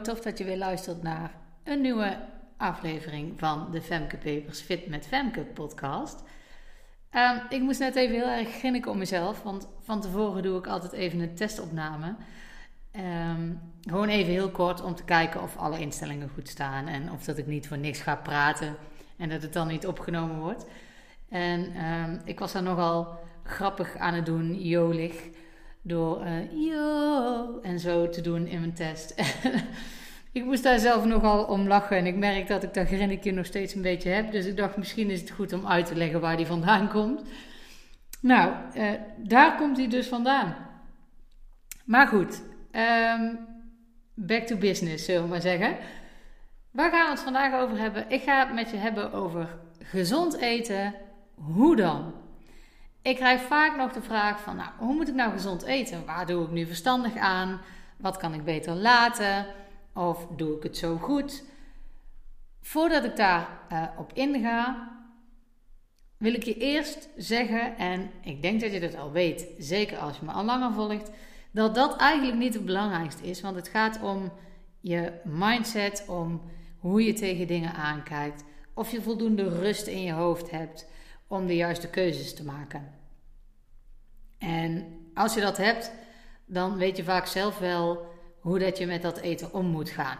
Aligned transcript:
Hallo, 0.00 0.14
tof 0.14 0.24
dat 0.24 0.38
je 0.38 0.44
weer 0.44 0.56
luistert 0.56 1.02
naar 1.02 1.34
een 1.64 1.80
nieuwe 1.80 2.18
aflevering 2.56 3.38
van 3.38 3.68
de 3.70 3.82
Femke 3.82 4.16
Papers 4.16 4.60
Fit 4.60 4.86
met 4.86 5.06
Femke 5.06 5.40
podcast. 5.40 6.22
Ehm, 7.10 7.36
ik 7.48 7.60
moest 7.60 7.78
net 7.78 7.94
even 7.96 8.14
heel 8.14 8.28
erg 8.28 8.48
grinniken 8.48 8.90
om 8.90 8.98
mezelf, 8.98 9.42
want 9.42 9.68
van 9.80 10.00
tevoren 10.00 10.42
doe 10.42 10.58
ik 10.58 10.66
altijd 10.66 10.92
even 10.92 11.20
een 11.20 11.34
testopname. 11.34 12.14
Ehm, 12.90 13.52
gewoon 13.80 14.08
even 14.08 14.32
heel 14.32 14.50
kort 14.50 14.82
om 14.82 14.94
te 14.94 15.04
kijken 15.04 15.42
of 15.42 15.56
alle 15.56 15.80
instellingen 15.80 16.30
goed 16.34 16.48
staan 16.48 16.86
en 16.86 17.12
of 17.12 17.24
dat 17.24 17.38
ik 17.38 17.46
niet 17.46 17.68
voor 17.68 17.78
niks 17.78 18.00
ga 18.00 18.16
praten 18.16 18.76
en 19.16 19.28
dat 19.28 19.42
het 19.42 19.52
dan 19.52 19.68
niet 19.68 19.86
opgenomen 19.86 20.38
wordt. 20.38 20.66
En 21.28 21.74
ehm, 21.74 22.18
ik 22.24 22.38
was 22.38 22.52
daar 22.52 22.62
nogal 22.62 23.18
grappig 23.44 23.96
aan 23.96 24.14
het 24.14 24.26
doen, 24.26 24.62
jolig. 24.62 25.28
Door 25.82 26.24
uh, 26.26 26.66
yo 26.68 27.58
en 27.62 27.78
zo 27.78 28.08
te 28.08 28.20
doen 28.20 28.46
in 28.46 28.60
mijn 28.60 28.74
test. 28.74 29.14
ik 30.32 30.44
moest 30.44 30.62
daar 30.62 30.78
zelf 30.78 31.04
nogal 31.04 31.44
om 31.44 31.66
lachen. 31.66 31.96
En 31.96 32.06
ik 32.06 32.16
merk 32.16 32.48
dat 32.48 32.62
ik 32.62 32.74
dat 32.74 32.86
grinnikje 32.86 33.32
nog 33.32 33.46
steeds 33.46 33.74
een 33.74 33.82
beetje 33.82 34.10
heb. 34.10 34.32
Dus 34.32 34.46
ik 34.46 34.56
dacht, 34.56 34.76
misschien 34.76 35.10
is 35.10 35.20
het 35.20 35.30
goed 35.30 35.52
om 35.52 35.66
uit 35.66 35.86
te 35.86 35.94
leggen 35.94 36.20
waar 36.20 36.36
die 36.36 36.46
vandaan 36.46 36.88
komt. 36.96 37.22
Nou, 38.20 38.52
uh, 38.76 38.90
daar 39.16 39.56
komt 39.56 39.76
hij 39.76 39.88
dus 39.88 40.06
vandaan. 40.06 40.56
Maar 41.84 42.06
goed, 42.06 42.42
um, 42.72 43.38
back 44.14 44.46
to 44.46 44.56
business, 44.56 45.04
zullen 45.04 45.22
we 45.22 45.28
maar 45.28 45.40
zeggen. 45.40 45.76
Waar 46.70 46.90
gaan 46.90 47.04
we 47.04 47.10
het 47.10 47.20
vandaag 47.20 47.62
over 47.62 47.78
hebben? 47.78 48.04
Ik 48.08 48.22
ga 48.22 48.46
het 48.46 48.54
met 48.54 48.70
je 48.70 48.76
hebben 48.76 49.12
over 49.12 49.58
gezond 49.78 50.36
eten. 50.36 50.94
Hoe 51.34 51.76
dan? 51.76 52.14
Ik 53.02 53.16
krijg 53.16 53.40
vaak 53.40 53.76
nog 53.76 53.92
de 53.92 54.02
vraag 54.02 54.40
van, 54.40 54.56
nou, 54.56 54.70
hoe 54.78 54.94
moet 54.94 55.08
ik 55.08 55.14
nou 55.14 55.30
gezond 55.30 55.62
eten? 55.62 56.06
Waar 56.06 56.26
doe 56.26 56.44
ik 56.44 56.50
nu 56.50 56.66
verstandig 56.66 57.16
aan? 57.16 57.60
Wat 57.96 58.16
kan 58.16 58.34
ik 58.34 58.44
beter 58.44 58.74
laten? 58.74 59.46
Of 59.94 60.26
doe 60.36 60.56
ik 60.56 60.62
het 60.62 60.76
zo 60.76 60.96
goed? 60.96 61.44
Voordat 62.60 63.04
ik 63.04 63.16
daar 63.16 63.48
uh, 63.72 63.82
op 63.98 64.12
inga, 64.12 64.88
wil 66.16 66.34
ik 66.34 66.42
je 66.42 66.56
eerst 66.56 67.08
zeggen, 67.16 67.76
en 67.76 68.10
ik 68.22 68.42
denk 68.42 68.60
dat 68.60 68.72
je 68.72 68.80
dat 68.80 68.96
al 68.96 69.12
weet, 69.12 69.46
zeker 69.58 69.98
als 69.98 70.18
je 70.18 70.24
me 70.24 70.32
al 70.32 70.44
langer 70.44 70.72
volgt, 70.72 71.10
dat 71.50 71.74
dat 71.74 71.96
eigenlijk 71.96 72.38
niet 72.38 72.54
het 72.54 72.64
belangrijkste 72.64 73.22
is. 73.22 73.40
Want 73.40 73.56
het 73.56 73.68
gaat 73.68 74.00
om 74.02 74.32
je 74.80 75.12
mindset, 75.24 76.04
om 76.06 76.40
hoe 76.78 77.04
je 77.04 77.12
tegen 77.12 77.46
dingen 77.46 77.74
aankijkt, 77.74 78.44
of 78.74 78.90
je 78.90 79.02
voldoende 79.02 79.48
rust 79.48 79.86
in 79.86 80.02
je 80.02 80.12
hoofd 80.12 80.50
hebt 80.50 80.86
om 81.30 81.46
de 81.46 81.56
juiste 81.56 81.88
keuzes 81.88 82.34
te 82.34 82.44
maken. 82.44 82.88
En 84.38 84.84
als 85.14 85.34
je 85.34 85.40
dat 85.40 85.56
hebt, 85.56 85.92
dan 86.46 86.76
weet 86.76 86.96
je 86.96 87.04
vaak 87.04 87.26
zelf 87.26 87.58
wel 87.58 88.06
hoe 88.40 88.58
dat 88.58 88.78
je 88.78 88.86
met 88.86 89.02
dat 89.02 89.18
eten 89.18 89.52
om 89.52 89.66
moet 89.66 89.90
gaan. 89.90 90.18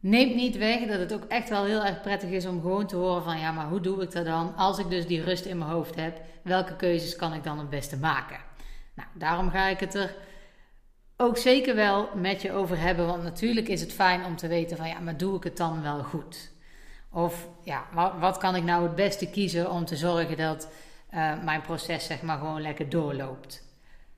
Neemt 0.00 0.34
niet 0.34 0.56
weg 0.56 0.86
dat 0.86 0.98
het 0.98 1.12
ook 1.12 1.24
echt 1.24 1.48
wel 1.48 1.64
heel 1.64 1.84
erg 1.84 2.00
prettig 2.00 2.30
is 2.30 2.46
om 2.46 2.60
gewoon 2.60 2.86
te 2.86 2.96
horen 2.96 3.22
van 3.22 3.38
ja, 3.38 3.52
maar 3.52 3.68
hoe 3.68 3.80
doe 3.80 4.02
ik 4.02 4.12
dat 4.12 4.24
dan? 4.24 4.56
Als 4.56 4.78
ik 4.78 4.90
dus 4.90 5.06
die 5.06 5.22
rust 5.22 5.44
in 5.44 5.58
mijn 5.58 5.70
hoofd 5.70 5.94
heb, 5.94 6.20
welke 6.42 6.76
keuzes 6.76 7.16
kan 7.16 7.32
ik 7.32 7.44
dan 7.44 7.58
het 7.58 7.70
beste 7.70 7.96
maken? 7.96 8.38
Nou, 8.94 9.08
daarom 9.14 9.50
ga 9.50 9.66
ik 9.66 9.80
het 9.80 9.94
er 9.94 10.14
ook 11.16 11.36
zeker 11.36 11.74
wel 11.74 12.08
met 12.14 12.42
je 12.42 12.52
over 12.52 12.78
hebben. 12.78 13.06
Want 13.06 13.22
natuurlijk 13.22 13.68
is 13.68 13.80
het 13.80 13.92
fijn 13.92 14.24
om 14.24 14.36
te 14.36 14.48
weten 14.48 14.76
van 14.76 14.88
ja, 14.88 14.98
maar 14.98 15.16
doe 15.16 15.36
ik 15.36 15.44
het 15.44 15.56
dan 15.56 15.82
wel 15.82 16.02
goed? 16.02 16.51
Of 17.12 17.48
ja, 17.62 17.84
wat, 17.94 18.12
wat 18.18 18.38
kan 18.38 18.56
ik 18.56 18.62
nou 18.62 18.82
het 18.82 18.94
beste 18.94 19.30
kiezen 19.30 19.70
om 19.70 19.84
te 19.84 19.96
zorgen 19.96 20.36
dat 20.36 20.68
uh, 21.14 21.42
mijn 21.42 21.60
proces 21.60 22.06
zeg 22.06 22.22
maar 22.22 22.38
gewoon 22.38 22.60
lekker 22.60 22.88
doorloopt? 22.88 23.62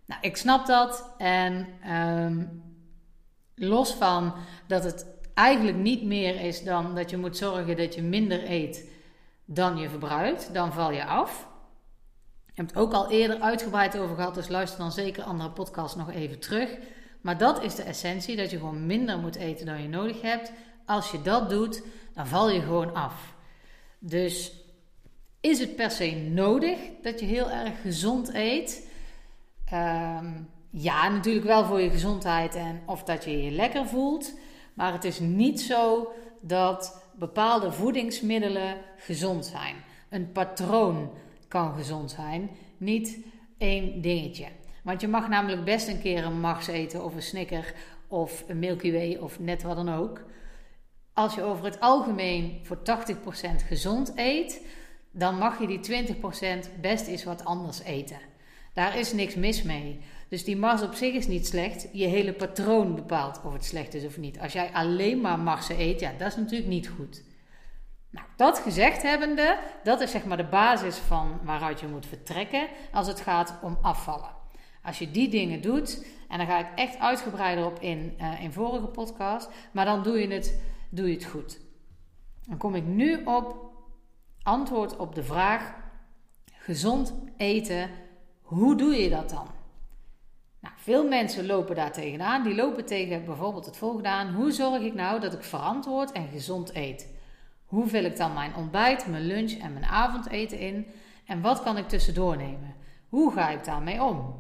Nou, 0.07 0.21
ik 0.21 0.37
snap 0.37 0.67
dat 0.67 1.15
en 1.19 1.67
um, 1.91 2.63
los 3.55 3.93
van 3.93 4.35
dat 4.67 4.85
het 4.85 5.07
eigenlijk 5.35 5.77
niet 5.77 6.03
meer 6.03 6.41
is 6.41 6.65
dan 6.65 6.95
dat 6.95 7.11
je 7.11 7.17
moet 7.17 7.37
zorgen 7.37 7.77
dat 7.77 7.95
je 7.95 8.03
minder 8.03 8.51
eet 8.51 8.91
dan 9.45 9.77
je 9.77 9.89
verbruikt, 9.89 10.55
dan 10.55 10.73
val 10.73 10.93
je 10.93 11.05
af. 11.05 11.49
Ik 12.47 12.57
heb 12.57 12.67
het 12.67 12.77
ook 12.77 12.93
al 12.93 13.11
eerder 13.11 13.41
uitgebreid 13.41 13.99
over 13.99 14.17
gehad, 14.17 14.35
dus 14.35 14.49
luister 14.49 14.79
dan 14.79 14.93
zeker 14.93 15.23
andere 15.23 15.51
podcasts 15.51 15.97
nog 15.97 16.11
even 16.11 16.41
terug. 16.41 16.79
Maar 17.21 17.39
dat 17.39 17.63
is 17.63 17.75
de 17.75 17.83
essentie, 17.83 18.37
dat 18.37 18.51
je 18.51 18.59
gewoon 18.59 18.87
minder 18.87 19.19
moet 19.19 19.37
eten 19.37 19.67
dan 19.67 19.83
je 19.83 19.89
nodig 19.89 20.21
hebt. 20.21 20.53
Als 20.87 21.11
je 21.11 21.23
dat 21.23 21.51
doet, 21.51 21.83
dan 22.15 22.27
val 22.27 22.51
je 22.51 22.61
gewoon 22.61 22.95
af. 22.95 23.35
Dus 23.99 24.53
is 25.41 25.59
het 25.59 25.77
per 25.77 25.91
se 25.91 26.15
nodig 26.15 26.79
dat 27.03 27.21
je 27.21 27.27
heel 27.27 27.51
erg 27.51 27.81
gezond 27.81 28.35
eet? 28.35 28.91
Um, 29.73 30.49
ja, 30.71 31.09
natuurlijk 31.09 31.47
wel 31.47 31.65
voor 31.65 31.81
je 31.81 31.91
gezondheid 31.91 32.55
en 32.55 32.83
of 32.87 33.03
dat 33.03 33.25
je 33.25 33.43
je 33.43 33.51
lekker 33.51 33.87
voelt. 33.87 34.35
Maar 34.75 34.93
het 34.93 35.05
is 35.05 35.21
niet 35.21 35.61
zo 35.61 36.13
dat 36.41 37.03
bepaalde 37.19 37.73
voedingsmiddelen 37.73 38.77
gezond 38.97 39.47
zijn. 39.47 39.77
Een 40.09 40.33
patroon 40.33 41.11
kan 41.49 41.75
gezond 41.75 42.11
zijn, 42.11 42.51
niet 42.77 43.19
één 43.59 44.01
dingetje. 44.01 44.47
Want 44.83 45.01
je 45.01 45.09
mag 45.09 45.29
namelijk 45.29 45.65
best 45.65 45.89
een 45.89 46.01
keer 46.01 46.25
een 46.25 46.41
Mars 46.41 46.67
eten 46.67 47.05
of 47.05 47.15
een 47.15 47.23
Snicker 47.23 47.75
of 48.09 48.45
een 48.47 48.59
Milky 48.59 48.93
Way 48.93 49.17
of 49.17 49.41
net 49.41 49.63
wat 49.63 49.77
dan 49.77 49.95
ook. 49.95 50.25
Als 51.15 51.35
je 51.35 51.43
over 51.43 51.65
het 51.65 51.81
algemeen 51.81 52.61
voor 52.63 52.77
80% 52.77 52.81
gezond 53.67 54.13
eet, 54.15 54.67
dan 55.11 55.39
mag 55.39 55.61
je 55.61 55.67
die 55.67 56.15
20% 56.67 56.81
best 56.81 57.07
eens 57.07 57.25
wat 57.25 57.45
anders 57.45 57.83
eten. 57.83 58.19
Daar 58.73 58.99
is 58.99 59.13
niks 59.13 59.35
mis 59.35 59.63
mee. 59.63 60.01
Dus 60.29 60.45
die 60.45 60.57
Mars 60.57 60.83
op 60.83 60.95
zich 60.95 61.15
is 61.15 61.27
niet 61.27 61.47
slecht. 61.47 61.89
Je 61.93 62.07
hele 62.07 62.33
patroon 62.33 62.95
bepaalt 62.95 63.41
of 63.45 63.53
het 63.53 63.65
slecht 63.65 63.95
is 63.95 64.05
of 64.05 64.19
niet. 64.19 64.41
Als 64.41 64.53
jij 64.53 64.71
alleen 64.73 65.21
maar 65.21 65.39
Marsen 65.39 65.81
eet, 65.81 66.01
ja, 66.01 66.13
dat 66.19 66.29
is 66.29 66.37
natuurlijk 66.37 66.71
niet 66.71 66.89
goed. 66.89 67.23
Nou, 68.11 68.27
dat 68.37 68.59
gezegd 68.59 69.03
hebbende, 69.03 69.59
dat 69.83 70.01
is 70.01 70.11
zeg 70.11 70.25
maar 70.25 70.37
de 70.37 70.45
basis 70.45 70.97
van 70.97 71.41
waaruit 71.43 71.81
je 71.81 71.87
moet 71.87 72.07
vertrekken 72.07 72.67
als 72.93 73.07
het 73.07 73.21
gaat 73.21 73.59
om 73.63 73.79
afvallen. 73.83 74.31
Als 74.83 74.99
je 74.99 75.11
die 75.11 75.29
dingen 75.29 75.61
doet, 75.61 76.07
en 76.29 76.39
daar 76.39 76.47
ga 76.47 76.59
ik 76.59 76.67
echt 76.75 76.99
uitgebreider 76.99 77.65
op 77.65 77.81
in 77.81 78.17
uh, 78.21 78.43
in 78.43 78.53
vorige 78.53 78.87
podcast, 78.87 79.49
maar 79.73 79.85
dan 79.85 80.03
doe 80.03 80.19
je, 80.19 80.29
het, 80.29 80.59
doe 80.91 81.09
je 81.09 81.15
het 81.15 81.25
goed. 81.25 81.61
Dan 82.49 82.57
kom 82.59 82.75
ik 82.75 82.85
nu 82.85 83.25
op 83.25 83.73
antwoord 84.43 84.97
op 84.97 85.15
de 85.15 85.25
vraag: 85.25 85.75
gezond 86.45 87.15
eten, 87.37 87.91
hoe 88.43 88.77
doe 88.77 88.95
je 88.95 89.11
dat 89.11 89.31
dan? 89.31 89.47
Nou, 90.61 90.75
veel 90.77 91.09
mensen 91.09 91.47
lopen 91.47 91.75
daar 91.75 91.93
tegenaan. 91.93 92.43
Die 92.43 92.55
lopen 92.55 92.85
tegen 92.85 93.25
bijvoorbeeld 93.25 93.67
het 93.67 93.77
volgende 93.77 94.09
aan: 94.09 94.35
hoe 94.35 94.53
zorg 94.53 94.83
ik 94.83 94.95
nou 94.95 95.21
dat 95.21 95.33
ik 95.33 95.43
verantwoord 95.43 96.13
en 96.13 96.29
gezond 96.29 96.75
eet? 96.75 97.13
Hoe 97.65 97.87
vul 97.87 98.05
ik 98.05 98.17
dan 98.17 98.33
mijn 98.33 98.55
ontbijt, 98.55 99.07
mijn 99.07 99.27
lunch 99.27 99.53
en 99.53 99.73
mijn 99.73 99.85
avondeten 99.85 100.59
in? 100.59 100.87
En 101.27 101.41
wat 101.41 101.63
kan 101.63 101.77
ik 101.77 101.89
tussendoor 101.89 102.37
nemen? 102.37 102.75
Hoe 103.09 103.33
ga 103.33 103.49
ik 103.49 103.65
daarmee 103.65 104.03
om? 104.03 104.35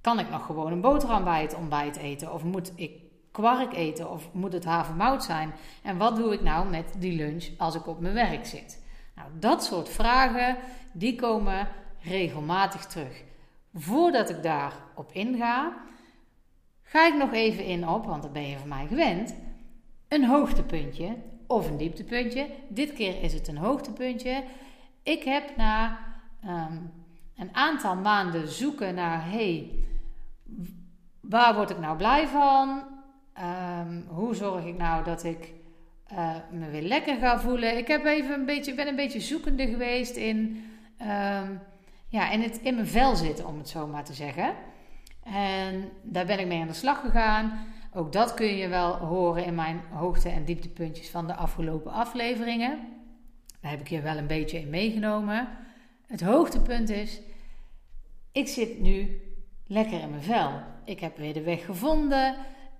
Kan 0.00 0.18
ik 0.18 0.30
nog 0.30 0.46
gewoon 0.46 0.72
een 0.72 0.80
boterham 0.80 1.24
bij 1.24 1.42
het 1.42 1.54
ontbijt 1.54 1.96
eten? 1.96 2.32
Of 2.32 2.44
moet 2.44 2.72
ik 2.74 3.01
kwark 3.32 3.74
eten? 3.74 4.10
Of 4.10 4.28
moet 4.32 4.52
het 4.52 4.64
havermout 4.64 5.24
zijn? 5.24 5.52
En 5.82 5.96
wat 5.96 6.16
doe 6.16 6.32
ik 6.32 6.42
nou 6.42 6.68
met 6.68 6.94
die 6.98 7.16
lunch 7.16 7.48
als 7.58 7.74
ik 7.74 7.86
op 7.86 8.00
mijn 8.00 8.14
werk 8.14 8.46
zit? 8.46 8.82
Nou, 9.14 9.28
dat 9.38 9.64
soort 9.64 9.88
vragen, 9.88 10.56
die 10.92 11.14
komen 11.14 11.68
regelmatig 12.02 12.86
terug. 12.86 13.22
Voordat 13.74 14.30
ik 14.30 14.42
daarop 14.42 15.10
inga, 15.12 15.72
ga 16.82 17.06
ik 17.06 17.14
nog 17.14 17.32
even 17.32 17.64
in 17.64 17.88
op, 17.88 18.04
want 18.06 18.22
dat 18.22 18.32
ben 18.32 18.48
je 18.48 18.58
van 18.58 18.68
mij 18.68 18.86
gewend, 18.86 19.34
een 20.08 20.24
hoogtepuntje 20.24 21.16
of 21.46 21.70
een 21.70 21.76
dieptepuntje. 21.76 22.46
Dit 22.68 22.92
keer 22.92 23.22
is 23.22 23.32
het 23.32 23.48
een 23.48 23.56
hoogtepuntje. 23.56 24.44
Ik 25.02 25.22
heb 25.22 25.56
na 25.56 25.98
ehm, 26.42 26.76
een 27.36 27.54
aantal 27.54 27.96
maanden 27.96 28.48
zoeken 28.48 28.94
naar, 28.94 29.30
hey, 29.30 29.70
waar 31.20 31.54
word 31.54 31.70
ik 31.70 31.78
nou 31.78 31.96
blij 31.96 32.28
van? 32.28 32.82
Ehm, 33.32 34.00
hoe 34.06 34.34
zorg 34.34 34.64
ik 34.64 34.76
nou 34.76 35.04
dat 35.04 35.24
ik 35.24 35.52
uh, 36.12 36.36
me 36.50 36.70
weer 36.70 36.82
lekker 36.82 37.16
ga 37.16 37.40
voelen? 37.40 37.76
Ik 37.76 37.88
heb 37.88 38.04
even 38.04 38.34
een 38.34 38.46
beetje, 38.46 38.74
ben 38.74 38.86
een 38.86 38.96
beetje 38.96 39.20
zoekende 39.20 39.66
geweest 39.66 40.16
in, 40.16 40.64
um, 41.00 41.60
ja, 42.08 42.30
in, 42.30 42.42
het, 42.42 42.60
in 42.62 42.74
mijn 42.74 42.86
vel 42.86 43.16
zitten, 43.16 43.46
om 43.46 43.58
het 43.58 43.68
zo 43.68 43.86
maar 43.86 44.04
te 44.04 44.12
zeggen. 44.12 44.54
En 45.22 45.90
daar 46.02 46.26
ben 46.26 46.38
ik 46.38 46.46
mee 46.46 46.60
aan 46.60 46.66
de 46.66 46.72
slag 46.72 47.00
gegaan. 47.00 47.66
Ook 47.94 48.12
dat 48.12 48.34
kun 48.34 48.56
je 48.56 48.68
wel 48.68 48.96
horen 48.96 49.44
in 49.44 49.54
mijn 49.54 49.80
hoogte- 49.90 50.28
en 50.28 50.44
dieptepuntjes 50.44 51.10
van 51.10 51.26
de 51.26 51.34
afgelopen 51.34 51.92
afleveringen. 51.92 52.78
Daar 53.60 53.70
heb 53.70 53.80
ik 53.80 53.88
je 53.88 54.00
wel 54.00 54.16
een 54.16 54.26
beetje 54.26 54.58
in 54.58 54.70
meegenomen. 54.70 55.48
Het 56.06 56.20
hoogtepunt 56.20 56.90
is, 56.90 57.20
ik 58.32 58.48
zit 58.48 58.80
nu 58.80 59.20
lekker 59.66 60.00
in 60.00 60.10
mijn 60.10 60.22
vel. 60.22 60.50
Ik 60.84 61.00
heb 61.00 61.16
weer 61.16 61.32
de 61.32 61.42
weg 61.42 61.64
gevonden. 61.64 62.34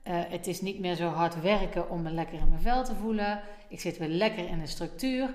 Uh, 0.08 0.14
het 0.28 0.46
is 0.46 0.60
niet 0.60 0.78
meer 0.78 0.94
zo 0.94 1.08
hard 1.08 1.40
werken 1.40 1.90
om 1.90 2.02
me 2.02 2.10
lekker 2.10 2.38
in 2.38 2.49
mijn 2.49 2.60
vel 2.60 2.84
te 2.84 2.94
voelen. 2.94 3.40
Ik 3.69 3.81
zit 3.81 3.99
weer 3.99 4.08
lekker 4.08 4.49
in 4.49 4.58
de 4.58 4.66
structuur. 4.66 5.31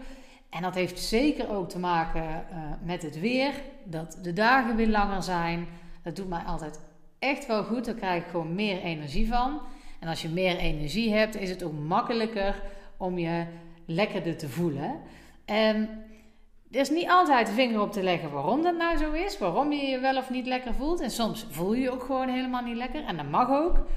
En 0.49 0.61
dat 0.61 0.75
heeft 0.75 0.99
zeker 0.99 1.49
ook 1.49 1.69
te 1.69 1.79
maken 1.79 2.23
uh, 2.23 2.57
met 2.83 3.01
het 3.01 3.19
weer. 3.19 3.51
Dat 3.83 4.19
de 4.21 4.33
dagen 4.33 4.75
weer 4.75 4.87
langer 4.87 5.23
zijn. 5.23 5.67
Dat 6.03 6.15
doet 6.15 6.29
mij 6.29 6.43
altijd 6.45 6.79
echt 7.19 7.47
wel 7.47 7.63
goed. 7.63 7.85
Daar 7.85 7.93
krijg 7.93 8.23
ik 8.23 8.29
gewoon 8.29 8.55
meer 8.55 8.81
energie 8.81 9.27
van. 9.27 9.59
En 9.99 10.07
als 10.07 10.21
je 10.21 10.29
meer 10.29 10.57
energie 10.57 11.13
hebt, 11.13 11.35
is 11.35 11.49
het 11.49 11.63
ook 11.63 11.73
makkelijker 11.73 12.61
om 12.97 13.17
je 13.17 13.45
lekkerder 13.85 14.37
te 14.37 14.49
voelen. 14.49 14.95
En 15.45 15.89
er 16.71 16.79
is 16.79 16.89
niet 16.89 17.09
altijd 17.09 17.49
vinger 17.49 17.81
op 17.81 17.91
te 17.91 18.03
leggen 18.03 18.31
waarom 18.31 18.61
dat 18.61 18.77
nou 18.77 18.97
zo 18.97 19.11
is, 19.11 19.37
waarom 19.37 19.71
je 19.71 19.85
je 19.85 19.99
wel 19.99 20.17
of 20.17 20.29
niet 20.29 20.45
lekker 20.45 20.73
voelt. 20.73 21.01
En 21.01 21.11
soms 21.11 21.45
voel 21.49 21.73
je 21.73 21.81
je 21.81 21.91
ook 21.91 22.03
gewoon 22.03 22.29
helemaal 22.29 22.63
niet 22.63 22.75
lekker 22.75 23.03
en 23.03 23.17
dat 23.17 23.29
mag 23.29 23.49
ook. 23.49 23.87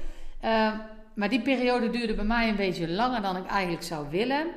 Uh, 0.43 0.79
maar 1.13 1.29
die 1.29 1.41
periode 1.41 1.89
duurde 1.89 2.15
bij 2.15 2.25
mij 2.25 2.49
een 2.49 2.55
beetje 2.55 2.89
langer 2.89 3.21
dan 3.21 3.37
ik 3.37 3.45
eigenlijk 3.45 3.83
zou 3.83 4.09
willen. 4.09 4.47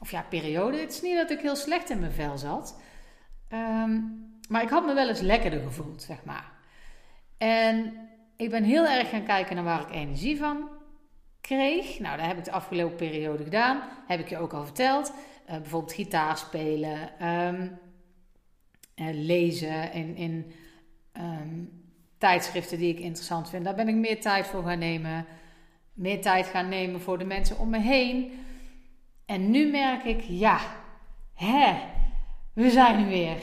Of 0.00 0.10
ja, 0.10 0.24
periode. 0.28 0.78
Het 0.78 0.92
is 0.92 1.02
niet 1.02 1.16
dat 1.16 1.30
ik 1.30 1.40
heel 1.40 1.56
slecht 1.56 1.90
in 1.90 2.00
mijn 2.00 2.12
vel 2.12 2.38
zat. 2.38 2.80
Um, 3.48 4.30
maar 4.48 4.62
ik 4.62 4.68
had 4.68 4.86
me 4.86 4.94
wel 4.94 5.08
eens 5.08 5.20
lekkerder 5.20 5.62
gevoeld, 5.62 6.02
zeg 6.02 6.24
maar. 6.24 6.52
En 7.38 7.94
ik 8.36 8.50
ben 8.50 8.64
heel 8.64 8.86
erg 8.86 9.08
gaan 9.08 9.24
kijken 9.24 9.54
naar 9.54 9.64
waar 9.64 9.80
ik 9.80 9.90
energie 9.90 10.38
van 10.38 10.68
kreeg. 11.40 11.98
Nou, 11.98 12.16
dat 12.16 12.26
heb 12.26 12.38
ik 12.38 12.44
de 12.44 12.52
afgelopen 12.52 12.96
periode 12.96 13.44
gedaan. 13.44 13.80
Heb 14.06 14.20
ik 14.20 14.28
je 14.28 14.38
ook 14.38 14.52
al 14.52 14.64
verteld. 14.64 15.12
Uh, 15.48 15.56
bijvoorbeeld 15.56 15.92
gitaar 15.92 16.38
spelen, 16.38 17.26
um, 17.28 17.78
uh, 18.96 19.08
lezen 19.12 19.92
in, 19.92 20.16
in 20.16 20.52
tijdschriften 22.22 22.78
die 22.78 22.92
ik 22.94 23.00
interessant 23.00 23.48
vind. 23.48 23.64
Daar 23.64 23.74
ben 23.74 23.88
ik 23.88 23.94
meer 23.94 24.20
tijd 24.20 24.46
voor 24.46 24.64
gaan 24.64 24.78
nemen. 24.78 25.26
Meer 25.92 26.22
tijd 26.22 26.46
gaan 26.46 26.68
nemen 26.68 27.00
voor 27.00 27.18
de 27.18 27.24
mensen 27.24 27.58
om 27.58 27.70
me 27.70 27.78
heen. 27.78 28.32
En 29.26 29.50
nu 29.50 29.70
merk 29.70 30.04
ik, 30.04 30.20
ja, 30.20 30.58
hè, 31.34 31.74
we 32.54 32.70
zijn 32.70 33.08
weer 33.08 33.38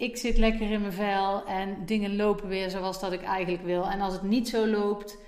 ik 0.00 0.16
zit 0.16 0.38
lekker 0.38 0.70
in 0.70 0.80
mijn 0.80 0.92
vel 0.92 1.44
en 1.44 1.86
dingen 1.86 2.16
lopen 2.16 2.48
weer 2.48 2.70
zoals 2.70 3.00
dat 3.00 3.12
ik 3.12 3.22
eigenlijk 3.22 3.64
wil. 3.64 3.90
En 3.90 4.00
als 4.00 4.12
het 4.12 4.22
niet 4.22 4.48
zo 4.48 4.66
loopt 4.66 5.18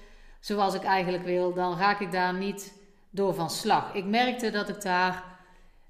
zoals 0.41 0.75
ik 0.75 0.83
eigenlijk 0.83 1.25
wil, 1.25 1.55
dan 1.55 1.79
raak 1.79 2.01
ik 2.01 2.13
daar 2.13 2.35
niet 2.35 2.79
door 3.11 3.35
van 3.35 3.51
slag. 3.51 3.95
Ik 3.95 4.05
merkte 4.05 4.51
dat 4.51 4.69
ik 4.69 4.83
daar 4.83 5.25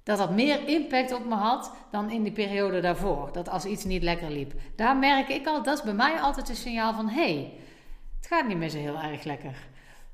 dat 0.02 0.19
dat 0.19 0.31
meer 0.31 0.69
impact 0.69 1.12
op 1.12 1.25
me 1.25 1.34
had 1.34 1.72
dan 1.90 2.10
in 2.10 2.22
die 2.22 2.32
periode 2.32 2.81
daarvoor. 2.81 3.31
Dat 3.32 3.49
als 3.49 3.64
iets 3.64 3.84
niet 3.84 4.02
lekker 4.02 4.31
liep. 4.31 4.52
Daar 4.76 4.96
merk 4.96 5.28
ik 5.28 5.46
al, 5.46 5.62
dat 5.62 5.78
is 5.78 5.84
bij 5.84 5.94
mij 5.94 6.20
altijd 6.20 6.49
een 6.49 6.56
signaal 6.56 6.94
van 6.94 7.08
hé, 7.08 7.34
hey, 7.34 7.52
het 8.16 8.26
gaat 8.26 8.46
niet 8.46 8.56
meer 8.56 8.69
zo 8.69 8.78
heel 8.78 8.99
erg 8.99 9.25
lekker. 9.25 9.54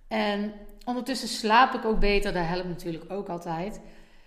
En 0.08 0.52
ondertussen 0.84 1.28
slaap 1.28 1.74
ik 1.74 1.84
ook 1.84 1.98
beter, 1.98 2.32
dat 2.32 2.46
helpt 2.46 2.68
natuurlijk 2.68 3.12
ook 3.12 3.28
altijd. 3.28 3.80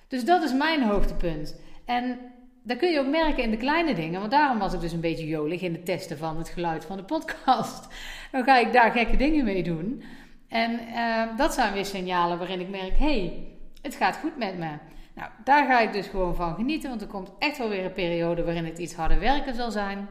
Dus 0.07 0.25
dat 0.25 0.43
is 0.43 0.53
mijn 0.53 0.83
hoogtepunt. 0.83 1.59
En 1.85 2.19
dat 2.63 2.77
kun 2.77 2.91
je 2.91 2.99
ook 2.99 3.07
merken 3.07 3.43
in 3.43 3.51
de 3.51 3.57
kleine 3.57 3.95
dingen. 3.95 4.19
Want 4.19 4.31
daarom 4.31 4.59
was 4.59 4.73
ik 4.73 4.79
dus 4.79 4.91
een 4.91 4.99
beetje 4.99 5.27
jolig 5.27 5.61
in 5.61 5.73
het 5.73 5.85
testen 5.85 6.17
van 6.17 6.37
het 6.37 6.49
geluid 6.49 6.85
van 6.85 6.97
de 6.97 7.03
podcast. 7.03 7.87
Dan 8.31 8.43
ga 8.43 8.57
ik 8.57 8.73
daar 8.73 8.91
gekke 8.91 9.17
dingen 9.17 9.45
mee 9.45 9.63
doen. 9.63 10.03
En 10.47 10.71
uh, 10.71 11.37
dat 11.37 11.53
zijn 11.53 11.73
weer 11.73 11.85
signalen 11.85 12.37
waarin 12.37 12.59
ik 12.59 12.69
merk: 12.69 12.97
hé, 12.97 13.05
hey, 13.05 13.47
het 13.81 13.95
gaat 13.95 14.17
goed 14.17 14.37
met 14.37 14.57
me. 14.57 14.69
Nou, 15.21 15.33
daar 15.43 15.65
ga 15.65 15.79
ik 15.79 15.93
dus 15.93 16.07
gewoon 16.07 16.35
van 16.35 16.55
genieten. 16.55 16.89
Want 16.89 17.01
er 17.01 17.07
komt 17.07 17.31
echt 17.39 17.57
wel 17.57 17.69
weer 17.69 17.85
een 17.85 17.93
periode 17.93 18.43
waarin 18.43 18.65
het 18.65 18.77
iets 18.77 18.93
harder 18.93 19.19
werken 19.19 19.55
zal 19.55 19.71
zijn. 19.71 20.09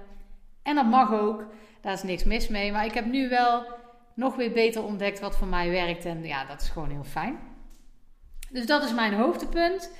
En 0.62 0.74
dat 0.74 0.86
mag 0.86 1.12
ook. 1.12 1.44
Daar 1.80 1.92
is 1.92 2.02
niks 2.02 2.24
mis 2.24 2.48
mee. 2.48 2.72
Maar 2.72 2.84
ik 2.84 2.94
heb 2.94 3.04
nu 3.04 3.28
wel 3.28 3.66
nog 4.14 4.36
weer 4.36 4.52
beter 4.52 4.84
ontdekt 4.84 5.20
wat 5.20 5.36
voor 5.36 5.46
mij 5.46 5.70
werkt. 5.70 6.04
En 6.04 6.24
ja, 6.24 6.44
dat 6.44 6.60
is 6.60 6.68
gewoon 6.68 6.90
heel 6.90 7.04
fijn. 7.04 7.38
Dus 8.50 8.66
dat 8.66 8.84
is 8.84 8.94
mijn 8.94 9.14
hoogtepunt. 9.14 9.92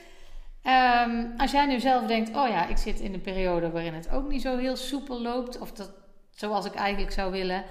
Um, 1.07 1.33
als 1.37 1.51
jij 1.51 1.67
nu 1.67 1.81
zelf 1.81 2.07
denkt, 2.07 2.29
oh 2.29 2.49
ja, 2.49 2.67
ik 2.67 2.77
zit 2.77 3.01
in 3.01 3.15
een 3.15 3.21
periode 3.21 3.71
waarin 3.71 3.95
het 3.95 4.11
ook 4.11 4.29
niet 4.29 4.43
zo 4.43 4.57
heel 4.57 4.77
soepel 4.77 5.23
loopt, 5.23 5.59
of 5.59 5.73
dat 5.73 5.93
zoals 6.31 6.67
ik 6.67 6.75
eigenlijk 6.75 7.13
zou 7.13 7.33
willen, 7.33 7.65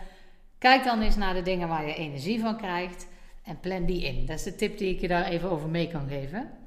kijk 0.57 0.83
dan 0.83 1.01
eens 1.01 1.15
naar 1.15 1.33
de 1.33 1.41
dingen 1.41 1.68
waar 1.68 1.88
je 1.88 1.94
energie 1.94 2.39
van 2.39 2.57
krijgt 2.57 3.07
en 3.44 3.59
plan 3.59 3.86
die 3.86 4.03
in. 4.03 4.25
Dat 4.25 4.38
is 4.38 4.44
de 4.44 4.56
tip 4.56 4.77
die 4.77 4.94
ik 4.94 5.01
je 5.01 5.07
daar 5.07 5.25
even 5.25 5.51
over 5.51 5.69
mee 5.69 5.88
kan 5.88 6.07
geven. 6.07 6.59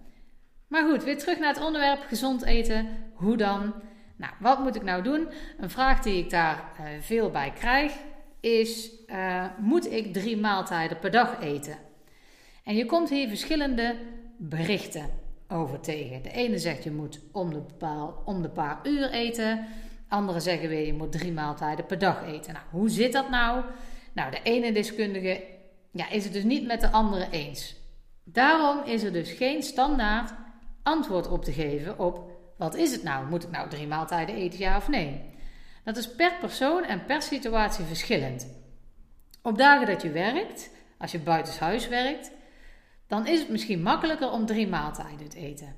Maar 0.82 0.90
goed, 0.90 1.04
weer 1.04 1.18
terug 1.18 1.38
naar 1.38 1.54
het 1.54 1.64
onderwerp 1.64 2.04
gezond 2.06 2.44
eten. 2.44 2.88
Hoe 3.14 3.36
dan? 3.36 3.74
Nou, 4.16 4.32
wat 4.40 4.58
moet 4.58 4.76
ik 4.76 4.82
nou 4.82 5.02
doen? 5.02 5.28
Een 5.58 5.70
vraag 5.70 6.00
die 6.00 6.18
ik 6.24 6.30
daar 6.30 6.72
uh, 6.80 6.86
veel 7.00 7.30
bij 7.30 7.52
krijg 7.52 7.92
is: 8.40 8.90
uh, 9.06 9.44
moet 9.58 9.92
ik 9.92 10.12
drie 10.12 10.36
maaltijden 10.36 10.98
per 10.98 11.10
dag 11.10 11.40
eten? 11.40 11.76
En 12.64 12.76
je 12.76 12.86
komt 12.86 13.10
hier 13.10 13.28
verschillende 13.28 13.96
berichten 14.36 15.10
over 15.48 15.80
tegen. 15.80 16.22
De 16.22 16.30
ene 16.30 16.58
zegt 16.58 16.84
je 16.84 16.90
moet 16.90 17.20
om 17.32 17.52
de, 17.52 17.62
om 18.24 18.42
de 18.42 18.50
paar 18.50 18.78
uur 18.82 19.10
eten. 19.10 19.66
Anderen 20.08 20.42
zeggen 20.42 20.68
weer 20.68 20.86
je 20.86 20.94
moet 20.94 21.12
drie 21.12 21.32
maaltijden 21.32 21.86
per 21.86 21.98
dag 21.98 22.26
eten. 22.26 22.52
Nou, 22.52 22.64
hoe 22.70 22.90
zit 22.90 23.12
dat 23.12 23.30
nou? 23.30 23.64
Nou, 24.12 24.30
de 24.30 24.40
ene 24.42 24.72
deskundige 24.72 25.42
ja, 25.92 26.10
is 26.10 26.24
het 26.24 26.32
dus 26.32 26.44
niet 26.44 26.66
met 26.66 26.80
de 26.80 26.90
andere 26.90 27.26
eens. 27.30 27.76
Daarom 28.24 28.84
is 28.84 29.02
er 29.02 29.12
dus 29.12 29.30
geen 29.30 29.62
standaard 29.62 30.32
antwoord 30.82 31.28
op 31.28 31.44
te 31.44 31.52
geven 31.52 31.98
op 31.98 32.30
wat 32.56 32.74
is 32.74 32.92
het 32.92 33.02
nou? 33.02 33.26
Moet 33.26 33.42
ik 33.42 33.50
nou 33.50 33.68
drie 33.68 33.86
maaltijden 33.86 34.34
eten, 34.34 34.58
ja 34.58 34.76
of 34.76 34.88
nee? 34.88 35.30
Dat 35.84 35.96
is 35.96 36.14
per 36.14 36.32
persoon 36.40 36.84
en 36.84 37.04
per 37.04 37.22
situatie 37.22 37.84
verschillend. 37.84 38.46
Op 39.42 39.58
dagen 39.58 39.86
dat 39.86 40.02
je 40.02 40.10
werkt, 40.10 40.70
als 40.98 41.12
je 41.12 41.18
buitenshuis 41.18 41.88
werkt, 41.88 42.30
dan 43.06 43.26
is 43.26 43.38
het 43.40 43.48
misschien 43.48 43.82
makkelijker 43.82 44.30
om 44.30 44.46
drie 44.46 44.68
maaltijden 44.68 45.28
te 45.28 45.38
eten. 45.38 45.74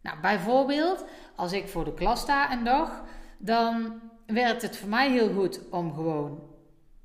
Nou, 0.00 0.20
bijvoorbeeld, 0.20 1.04
als 1.36 1.52
ik 1.52 1.68
voor 1.68 1.84
de 1.84 1.94
klas 1.94 2.20
sta 2.20 2.52
een 2.52 2.64
dag, 2.64 3.04
dan 3.38 4.00
werkt 4.26 4.62
het 4.62 4.76
voor 4.76 4.88
mij 4.88 5.10
heel 5.10 5.32
goed 5.32 5.60
om 5.70 5.94
gewoon 5.94 6.42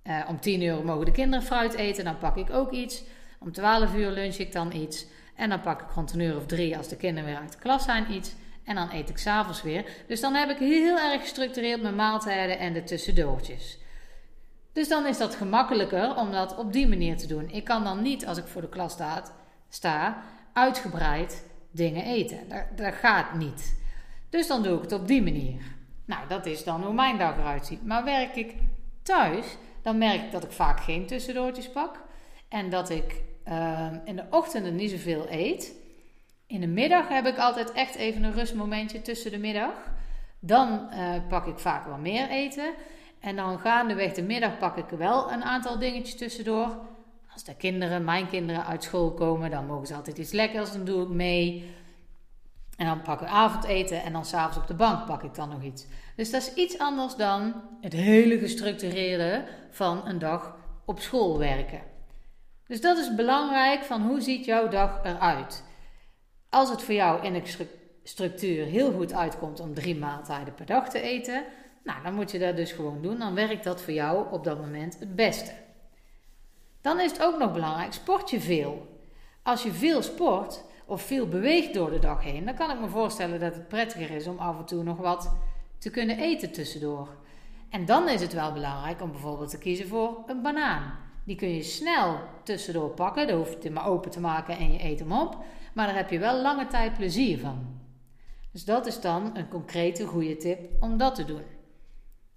eh, 0.03 0.21
om 0.27 0.39
10 0.39 0.61
uur 0.61 0.85
mogen 0.85 1.05
de 1.05 1.11
kinderen 1.11 1.45
fruit 1.45 1.73
eten, 1.73 2.03
dan 2.03 2.17
pak 2.17 2.37
ik 2.37 2.49
ook 2.49 2.71
iets. 2.71 3.03
Om 3.39 3.51
12 3.51 3.95
uur 3.95 4.11
lunch 4.11 4.35
ik 4.35 4.51
dan 4.51 4.71
iets. 4.71 5.05
En 5.35 5.49
dan 5.49 5.61
pak 5.61 5.81
ik 5.81 5.89
rond 5.95 6.13
een 6.13 6.19
uur 6.19 6.35
of 6.35 6.45
drie, 6.45 6.77
als 6.77 6.87
de 6.87 6.95
kinderen 6.95 7.29
weer 7.29 7.39
uit 7.39 7.51
de 7.51 7.57
klas 7.57 7.83
zijn, 7.83 8.11
iets. 8.11 8.33
En 8.63 8.75
dan 8.75 8.89
eet 8.91 9.09
ik 9.09 9.17
s'avonds 9.17 9.61
weer. 9.61 9.85
Dus 10.07 10.21
dan 10.21 10.33
heb 10.33 10.49
ik 10.49 10.57
heel 10.57 10.99
erg 10.99 11.21
gestructureerd 11.21 11.81
mijn 11.81 11.95
maaltijden 11.95 12.59
en 12.59 12.73
de 12.73 12.83
tussendoortjes. 12.83 13.77
Dus 14.73 14.87
dan 14.87 15.05
is 15.05 15.17
dat 15.17 15.35
gemakkelijker 15.35 16.15
om 16.15 16.31
dat 16.31 16.57
op 16.57 16.73
die 16.73 16.87
manier 16.87 17.17
te 17.17 17.27
doen. 17.27 17.49
Ik 17.49 17.63
kan 17.63 17.83
dan 17.83 18.01
niet, 18.01 18.25
als 18.25 18.37
ik 18.37 18.47
voor 18.47 18.61
de 18.61 18.69
klas 18.69 18.91
sta, 18.91 19.23
sta, 19.69 20.23
uitgebreid 20.53 21.45
dingen 21.71 22.03
eten. 22.03 22.49
Dat, 22.49 22.77
dat 22.77 22.93
gaat 22.93 23.33
niet. 23.33 23.81
Dus 24.29 24.47
dan 24.47 24.63
doe 24.63 24.75
ik 24.75 24.81
het 24.81 24.91
op 24.91 25.07
die 25.07 25.23
manier. 25.23 25.61
Nou, 26.05 26.27
dat 26.27 26.45
is 26.45 26.63
dan 26.63 26.83
hoe 26.83 26.93
mijn 26.93 27.17
dag 27.17 27.37
eruit 27.37 27.65
ziet. 27.65 27.85
Maar 27.85 28.03
werk 28.03 28.35
ik 28.35 28.55
thuis, 29.03 29.45
dan 29.81 29.97
merk 29.97 30.21
ik 30.21 30.31
dat 30.31 30.43
ik 30.43 30.51
vaak 30.51 30.79
geen 30.79 31.07
tussendoortjes 31.07 31.69
pak. 31.69 32.01
En 32.49 32.69
dat 32.69 32.89
ik 32.89 33.21
uh, 33.47 33.87
in 34.05 34.15
de 34.15 34.25
ochtenden 34.29 34.75
niet 34.75 34.91
zoveel 34.91 35.25
eet. 35.29 35.75
In 36.47 36.61
de 36.61 36.67
middag 36.67 37.07
heb 37.07 37.25
ik 37.25 37.37
altijd 37.37 37.71
echt 37.71 37.95
even 37.95 38.23
een 38.23 38.33
rustmomentje 38.33 39.01
tussen 39.01 39.31
de 39.31 39.37
middag. 39.37 39.73
Dan 40.39 40.89
uh, 40.91 41.13
pak 41.29 41.45
ik 41.45 41.59
vaak 41.59 41.85
wel 41.85 41.97
meer 41.97 42.29
eten. 42.29 42.73
En 43.19 43.35
dan 43.35 43.59
gaandeweg 43.59 44.13
de 44.13 44.21
middag 44.21 44.57
pak 44.57 44.77
ik 44.77 44.97
wel 44.97 45.31
een 45.31 45.43
aantal 45.43 45.79
dingetjes 45.79 46.17
tussendoor. 46.17 46.77
Als 47.33 47.43
de 47.43 47.55
kinderen, 47.55 48.03
mijn 48.03 48.27
kinderen, 48.27 48.65
uit 48.65 48.83
school 48.83 49.11
komen, 49.13 49.51
dan 49.51 49.65
mogen 49.65 49.87
ze 49.87 49.95
altijd 49.95 50.17
iets 50.17 50.31
lekkers, 50.31 50.71
dan 50.71 50.85
doe 50.85 51.03
ik 51.03 51.09
mee. 51.09 51.73
En 52.77 52.85
dan 52.85 53.01
pak 53.01 53.21
ik 53.21 53.27
avondeten 53.27 54.03
en 54.03 54.13
dan 54.13 54.25
s'avonds 54.25 54.57
op 54.57 54.67
de 54.67 54.73
bank 54.73 55.05
pak 55.05 55.23
ik 55.23 55.35
dan 55.35 55.49
nog 55.49 55.63
iets. 55.63 55.85
Dus 56.15 56.31
dat 56.31 56.41
is 56.41 56.53
iets 56.53 56.77
anders 56.77 57.15
dan 57.15 57.53
het 57.81 57.93
hele 57.93 58.39
gestructureerde 58.39 59.45
van 59.69 60.07
een 60.07 60.19
dag 60.19 60.55
op 60.85 60.99
school 60.99 61.37
werken. 61.37 61.92
Dus 62.67 62.81
dat 62.81 62.97
is 62.97 63.15
belangrijk 63.15 63.83
van 63.83 64.01
hoe 64.01 64.21
ziet 64.21 64.45
jouw 64.45 64.67
dag 64.67 64.99
eruit. 65.03 65.63
Als 66.49 66.69
het 66.69 66.83
voor 66.83 66.93
jou 66.93 67.25
in 67.25 67.35
een 67.35 67.67
structuur 68.03 68.65
heel 68.65 68.91
goed 68.91 69.13
uitkomt 69.13 69.59
om 69.59 69.73
drie 69.73 69.95
maaltijden 69.95 70.53
per 70.53 70.65
dag 70.65 70.89
te 70.89 71.01
eten, 71.01 71.43
nou, 71.83 72.03
dan 72.03 72.13
moet 72.13 72.31
je 72.31 72.39
dat 72.39 72.55
dus 72.55 72.71
gewoon 72.71 73.01
doen. 73.01 73.19
Dan 73.19 73.35
werkt 73.35 73.63
dat 73.63 73.81
voor 73.81 73.93
jou 73.93 74.31
op 74.31 74.43
dat 74.43 74.59
moment 74.59 74.99
het 74.99 75.15
beste. 75.15 75.51
Dan 76.81 76.99
is 76.99 77.11
het 77.11 77.23
ook 77.23 77.37
nog 77.39 77.53
belangrijk, 77.53 77.93
sport 77.93 78.29
je 78.29 78.39
veel? 78.39 78.87
Als 79.43 79.63
je 79.63 79.71
veel 79.71 80.01
sport 80.01 80.63
of 80.85 81.01
veel 81.01 81.27
beweegt 81.27 81.73
door 81.73 81.89
de 81.91 81.99
dag 81.99 82.23
heen, 82.23 82.45
dan 82.45 82.55
kan 82.55 82.71
ik 82.71 82.79
me 82.79 82.87
voorstellen 82.87 83.39
dat 83.39 83.55
het 83.55 83.67
prettiger 83.67 84.11
is 84.11 84.27
om 84.27 84.37
af 84.37 84.57
en 84.57 84.65
toe 84.65 84.83
nog 84.83 84.97
wat 84.97 85.33
te 85.77 85.89
kunnen 85.89 86.17
eten 86.17 86.51
tussendoor. 86.51 87.09
En 87.69 87.85
dan 87.85 88.09
is 88.09 88.21
het 88.21 88.33
wel 88.33 88.51
belangrijk 88.51 89.01
om 89.01 89.11
bijvoorbeeld 89.11 89.49
te 89.49 89.57
kiezen 89.57 89.87
voor 89.87 90.23
een 90.27 90.41
banaan. 90.41 91.02
Die 91.23 91.35
kun 91.35 91.55
je 91.55 91.63
snel 91.63 92.19
tussendoor 92.43 92.89
pakken, 92.89 93.27
dan 93.27 93.37
hoef 93.37 93.49
je 93.49 93.55
het 93.55 93.73
maar 93.73 93.87
open 93.87 94.11
te 94.11 94.19
maken 94.19 94.57
en 94.57 94.71
je 94.71 94.83
eet 94.83 94.99
hem 94.99 95.11
op. 95.11 95.37
Maar 95.73 95.87
daar 95.87 95.95
heb 95.95 96.09
je 96.09 96.19
wel 96.19 96.41
lange 96.41 96.67
tijd 96.67 96.93
plezier 96.93 97.39
van. 97.39 97.81
Dus 98.51 98.65
dat 98.65 98.85
is 98.85 99.01
dan 99.01 99.37
een 99.37 99.47
concrete 99.47 100.05
goede 100.05 100.37
tip 100.37 100.59
om 100.79 100.97
dat 100.97 101.15
te 101.15 101.25
doen. 101.25 101.43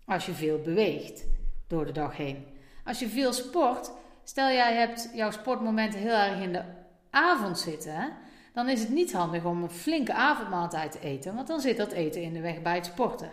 Als 0.05 0.27
je 0.27 0.33
veel 0.33 0.59
beweegt 0.59 1.27
door 1.67 1.87
de 1.87 1.93
dag 1.93 2.17
heen. 2.17 2.45
Als 2.85 2.99
je 2.99 3.09
veel 3.09 3.33
sport, 3.33 3.91
Stel 4.29 4.51
jij 4.51 4.75
hebt 4.75 5.11
jouw 5.15 5.31
sportmomenten 5.31 6.01
heel 6.01 6.15
erg 6.15 6.41
in 6.41 6.53
de 6.53 6.63
avond 7.11 7.59
zitten, 7.59 8.13
dan 8.53 8.69
is 8.69 8.81
het 8.81 8.89
niet 8.89 9.13
handig 9.13 9.45
om 9.45 9.63
een 9.63 9.71
flinke 9.71 10.15
avondmaaltijd 10.15 10.93
te 10.93 11.01
eten, 11.01 11.35
want 11.35 11.47
dan 11.47 11.61
zit 11.61 11.77
dat 11.77 11.93
eten 11.93 12.23
in 12.23 12.33
de 12.33 12.41
weg 12.41 12.63
bij 12.63 12.75
het 12.75 12.87
sporten. 12.87 13.31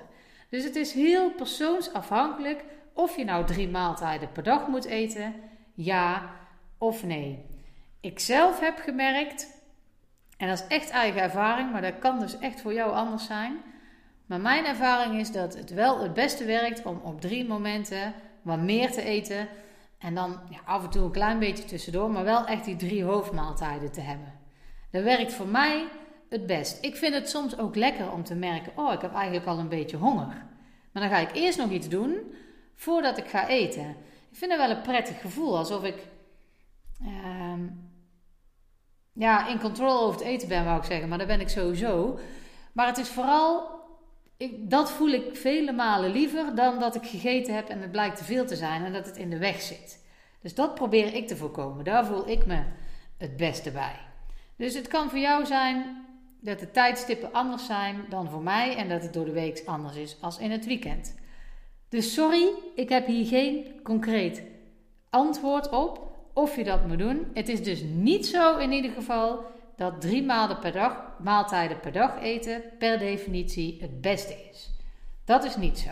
Dus 0.49 0.63
het 0.63 0.75
is 0.75 0.93
heel 0.93 1.31
persoonsafhankelijk 1.31 2.63
of 2.93 3.17
je 3.17 3.23
nou 3.23 3.45
drie 3.45 3.69
maaltijden 3.69 4.31
per 4.31 4.43
dag 4.43 4.67
moet 4.67 4.85
eten, 4.85 5.33
ja 5.73 6.29
of 6.77 7.03
nee. 7.03 7.45
ik 7.99 8.19
zelf 8.19 8.59
heb 8.59 8.77
gemerkt, 8.77 9.61
en 10.37 10.47
dat 10.47 10.59
is 10.59 10.67
echt 10.67 10.89
eigen 10.89 11.21
ervaring, 11.21 11.71
maar 11.71 11.81
dat 11.81 11.99
kan 11.99 12.19
dus 12.19 12.39
echt 12.39 12.61
voor 12.61 12.73
jou 12.73 12.91
anders 12.91 13.25
zijn. 13.25 13.57
Maar 14.25 14.41
mijn 14.41 14.65
ervaring 14.65 15.19
is 15.19 15.31
dat 15.31 15.55
het 15.55 15.73
wel 15.73 16.01
het 16.01 16.13
beste 16.13 16.45
werkt 16.45 16.85
om 16.85 17.01
op 17.03 17.21
drie 17.21 17.47
momenten 17.47 18.13
wat 18.41 18.59
meer 18.59 18.91
te 18.91 19.01
eten. 19.01 19.47
En 19.97 20.15
dan 20.15 20.39
ja, 20.49 20.59
af 20.65 20.83
en 20.83 20.89
toe 20.89 21.03
een 21.03 21.11
klein 21.11 21.39
beetje 21.39 21.65
tussendoor, 21.65 22.11
maar 22.11 22.23
wel 22.23 22.45
echt 22.45 22.65
die 22.65 22.75
drie 22.75 23.03
hoofdmaaltijden 23.03 23.91
te 23.91 24.01
hebben. 24.01 24.33
Dat 24.91 25.03
werkt 25.03 25.33
voor 25.33 25.47
mij 25.47 25.87
het 26.29 26.45
best. 26.45 26.83
Ik 26.83 26.95
vind 26.95 27.13
het 27.13 27.29
soms 27.29 27.57
ook 27.57 27.75
lekker 27.75 28.11
om 28.11 28.23
te 28.23 28.35
merken: 28.35 28.71
oh, 28.75 28.93
ik 28.93 29.01
heb 29.01 29.13
eigenlijk 29.13 29.45
al 29.45 29.59
een 29.59 29.69
beetje 29.69 29.97
honger. 29.97 30.45
Maar 30.91 31.01
dan 31.01 31.09
ga 31.09 31.17
ik 31.17 31.35
eerst 31.35 31.57
nog 31.57 31.69
iets 31.69 31.89
doen 31.89 32.17
voordat 32.83 33.17
ik 33.17 33.27
ga 33.27 33.47
eten. 33.47 33.89
Ik 34.31 34.37
vind 34.37 34.51
het 34.51 34.59
wel 34.59 34.69
een 34.69 34.81
prettig 34.81 35.21
gevoel, 35.21 35.57
alsof 35.57 35.83
ik 35.83 36.07
uh, 37.01 37.53
ja, 39.13 39.47
in 39.47 39.59
control 39.59 39.99
over 40.01 40.19
het 40.19 40.29
eten 40.29 40.47
ben, 40.47 40.65
wou 40.65 40.77
ik 40.77 40.83
zeggen. 40.83 41.09
Maar 41.09 41.17
dat 41.17 41.27
ben 41.27 41.39
ik 41.39 41.49
sowieso. 41.49 42.19
Maar 42.73 42.87
het 42.87 42.97
is 42.97 43.09
vooral, 43.09 43.69
ik, 44.37 44.69
dat 44.69 44.91
voel 44.91 45.09
ik 45.09 45.35
vele 45.35 45.71
malen 45.71 46.11
liever 46.11 46.55
dan 46.55 46.79
dat 46.79 46.95
ik 46.95 47.05
gegeten 47.05 47.55
heb 47.55 47.69
en 47.69 47.81
het 47.81 47.91
blijkt 47.91 48.17
te 48.17 48.23
veel 48.23 48.45
te 48.45 48.55
zijn 48.55 48.85
en 48.85 48.93
dat 48.93 49.05
het 49.05 49.17
in 49.17 49.29
de 49.29 49.37
weg 49.37 49.61
zit. 49.61 50.03
Dus 50.41 50.55
dat 50.55 50.75
probeer 50.75 51.13
ik 51.13 51.27
te 51.27 51.37
voorkomen. 51.37 51.83
Daar 51.83 52.05
voel 52.05 52.29
ik 52.29 52.45
me 52.45 52.63
het 53.17 53.37
beste 53.37 53.71
bij. 53.71 53.99
Dus 54.55 54.73
het 54.73 54.87
kan 54.87 55.09
voor 55.09 55.19
jou 55.19 55.45
zijn 55.45 56.05
dat 56.41 56.59
de 56.59 56.71
tijdstippen 56.71 57.33
anders 57.33 57.65
zijn 57.65 58.05
dan 58.09 58.29
voor 58.29 58.41
mij 58.41 58.75
en 58.75 58.89
dat 58.89 59.01
het 59.01 59.13
door 59.13 59.25
de 59.25 59.31
week 59.31 59.63
anders 59.65 59.95
is 59.95 60.17
als 60.21 60.37
in 60.37 60.51
het 60.51 60.65
weekend. 60.65 61.21
Dus 61.93 62.13
sorry, 62.13 62.53
ik 62.75 62.89
heb 62.89 63.07
hier 63.07 63.25
geen 63.25 63.81
concreet 63.83 64.43
antwoord 65.09 65.69
op 65.69 66.17
of 66.33 66.55
je 66.55 66.63
dat 66.63 66.87
moet 66.87 66.97
doen. 66.97 67.27
Het 67.33 67.49
is 67.49 67.63
dus 67.63 67.81
niet 67.81 68.25
zo 68.25 68.57
in 68.57 68.71
ieder 68.71 68.91
geval 68.91 69.45
dat 69.75 70.01
drie 70.01 70.23
maaltijden 70.23 70.59
per 70.59 70.81
dag, 70.81 70.97
maaltijden 71.19 71.79
per 71.79 71.91
dag 71.91 72.21
eten 72.21 72.61
per 72.79 72.99
definitie 72.99 73.77
het 73.81 74.01
beste 74.01 74.49
is. 74.51 74.71
Dat 75.25 75.43
is 75.43 75.55
niet 75.55 75.79
zo. 75.79 75.89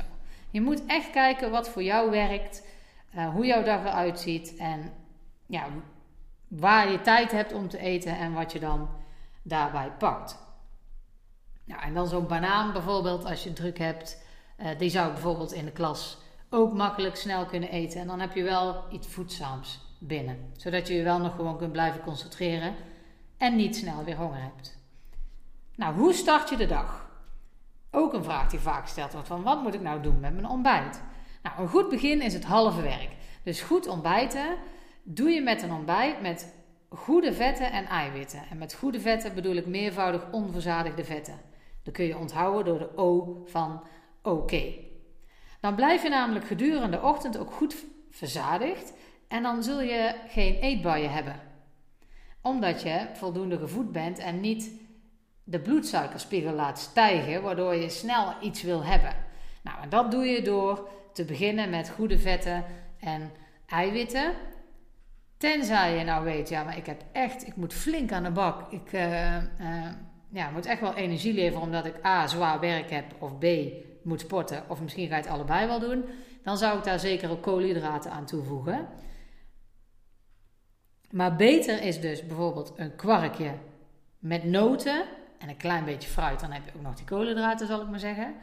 Je 0.51 0.61
moet 0.61 0.85
echt 0.85 1.09
kijken 1.09 1.51
wat 1.51 1.69
voor 1.69 1.83
jou 1.83 2.11
werkt, 2.11 2.67
uh, 3.15 3.29
hoe 3.29 3.45
jouw 3.45 3.63
dag 3.63 3.85
eruit 3.85 4.19
ziet 4.19 4.55
en 4.55 4.93
ja, 5.45 5.67
waar 6.47 6.91
je 6.91 7.01
tijd 7.01 7.31
hebt 7.31 7.53
om 7.53 7.67
te 7.67 7.77
eten 7.77 8.17
en 8.17 8.33
wat 8.33 8.51
je 8.51 8.59
dan 8.59 8.89
daarbij 9.41 9.91
pakt. 9.97 10.37
Nou, 11.65 11.81
en 11.81 11.93
dan 11.93 12.07
zo'n 12.07 12.27
banaan 12.27 12.73
bijvoorbeeld, 12.73 13.25
als 13.25 13.43
je 13.43 13.53
druk 13.53 13.77
hebt, 13.77 14.29
uh, 14.61 14.67
die 14.77 14.89
zou 14.89 15.07
ik 15.07 15.13
bijvoorbeeld 15.13 15.51
in 15.51 15.65
de 15.65 15.71
klas 15.71 16.17
ook 16.49 16.73
makkelijk 16.73 17.15
snel 17.15 17.45
kunnen 17.45 17.69
eten. 17.69 18.01
En 18.01 18.07
dan 18.07 18.19
heb 18.19 18.35
je 18.35 18.43
wel 18.43 18.83
iets 18.91 19.07
voedzaams 19.07 19.79
binnen, 19.99 20.37
zodat 20.57 20.87
je 20.87 20.93
je 20.93 21.03
wel 21.03 21.19
nog 21.19 21.35
gewoon 21.35 21.57
kunt 21.57 21.71
blijven 21.71 22.01
concentreren 22.01 22.75
en 23.37 23.55
niet 23.55 23.75
snel 23.75 24.03
weer 24.03 24.17
honger 24.17 24.41
hebt. 24.41 24.79
Nou, 25.75 25.95
hoe 25.95 26.13
start 26.13 26.49
je 26.49 26.57
de 26.57 26.65
dag? 26.65 27.09
Ook 27.91 28.13
een 28.13 28.23
vraag 28.23 28.49
die 28.49 28.59
vaak 28.59 28.83
gesteld 28.83 29.13
wordt: 29.13 29.27
van 29.27 29.43
wat 29.43 29.61
moet 29.61 29.73
ik 29.73 29.81
nou 29.81 30.01
doen 30.01 30.19
met 30.19 30.33
mijn 30.33 30.47
ontbijt? 30.47 31.01
Nou, 31.43 31.61
een 31.61 31.67
goed 31.67 31.89
begin 31.89 32.21
is 32.21 32.33
het 32.33 32.43
halve 32.43 32.81
werk. 32.81 33.09
Dus 33.43 33.61
goed 33.61 33.87
ontbijten 33.87 34.57
doe 35.03 35.29
je 35.29 35.41
met 35.41 35.61
een 35.61 35.71
ontbijt 35.71 36.21
met 36.21 36.53
goede 36.89 37.33
vetten 37.33 37.71
en 37.71 37.85
eiwitten. 37.85 38.43
En 38.49 38.57
met 38.57 38.73
goede 38.73 38.99
vetten 38.99 39.35
bedoel 39.35 39.55
ik 39.55 39.65
meervoudig 39.65 40.31
onverzadigde 40.31 41.03
vetten. 41.03 41.39
Dat 41.83 41.93
kun 41.93 42.05
je 42.05 42.17
onthouden 42.17 42.65
door 42.65 42.79
de 42.79 42.97
O 42.97 43.41
van 43.45 43.83
oké. 44.23 44.73
Dan 45.59 45.75
blijf 45.75 46.03
je 46.03 46.09
namelijk 46.09 46.45
gedurende 46.45 46.89
de 46.89 47.03
ochtend 47.03 47.37
ook 47.37 47.51
goed 47.51 47.75
verzadigd 48.09 48.93
en 49.27 49.43
dan 49.43 49.63
zul 49.63 49.81
je 49.81 50.15
geen 50.27 50.55
eetbuien 50.55 51.11
hebben. 51.11 51.39
Omdat 52.41 52.81
je 52.81 53.07
voldoende 53.13 53.57
gevoed 53.57 53.91
bent 53.91 54.19
en 54.19 54.39
niet 54.39 54.71
de 55.43 55.59
bloedsuikerspiegel 55.59 56.53
laat 56.53 56.79
stijgen, 56.79 57.41
waardoor 57.41 57.75
je 57.75 57.89
snel 57.89 58.33
iets 58.41 58.61
wil 58.61 58.83
hebben. 58.83 59.15
Nou, 59.63 59.81
en 59.81 59.89
dat 59.89 60.11
doe 60.11 60.25
je 60.25 60.41
door 60.41 60.89
te 61.13 61.25
beginnen 61.25 61.69
met 61.69 61.89
goede 61.89 62.19
vetten 62.19 62.65
en 62.99 63.31
eiwitten. 63.67 64.33
Tenzij 65.37 65.97
je 65.97 66.03
nou 66.03 66.23
weet, 66.23 66.49
ja, 66.49 66.63
maar 66.63 66.77
ik 66.77 66.85
heb 66.85 67.03
echt, 67.11 67.47
ik 67.47 67.55
moet 67.55 67.73
flink 67.73 68.11
aan 68.11 68.23
de 68.23 68.31
bak. 68.31 68.71
Ik 68.71 68.93
uh, 68.93 69.35
uh, 69.37 69.87
ja, 70.29 70.49
moet 70.49 70.65
echt 70.65 70.81
wel 70.81 70.95
energie 70.95 71.33
leveren 71.33 71.61
omdat 71.61 71.85
ik 71.85 72.05
A, 72.05 72.27
zwaar 72.27 72.59
werk 72.59 72.89
heb 72.89 73.05
of 73.19 73.37
B, 73.37 73.45
moet 74.03 74.19
sporten. 74.19 74.63
Of 74.67 74.81
misschien 74.81 75.07
ga 75.07 75.15
je 75.15 75.21
het 75.21 75.31
allebei 75.31 75.67
wel 75.67 75.79
doen. 75.79 76.05
Dan 76.43 76.57
zou 76.57 76.77
ik 76.77 76.83
daar 76.83 76.99
zeker 76.99 77.29
ook 77.29 77.41
koolhydraten 77.41 78.11
aan 78.11 78.25
toevoegen. 78.25 78.87
Maar 81.11 81.35
beter 81.35 81.81
is 81.81 82.01
dus 82.01 82.25
bijvoorbeeld 82.25 82.73
een 82.75 82.95
kwarkje 82.95 83.51
met 84.19 84.43
noten 84.43 85.03
en 85.37 85.49
een 85.49 85.57
klein 85.57 85.85
beetje 85.85 86.09
fruit. 86.09 86.39
Dan 86.39 86.51
heb 86.51 86.65
je 86.65 86.71
ook 86.75 86.81
nog 86.81 86.95
die 86.95 87.05
koolhydraten, 87.05 87.67
zal 87.67 87.81
ik 87.81 87.89
maar 87.89 87.99
zeggen. 87.99 88.33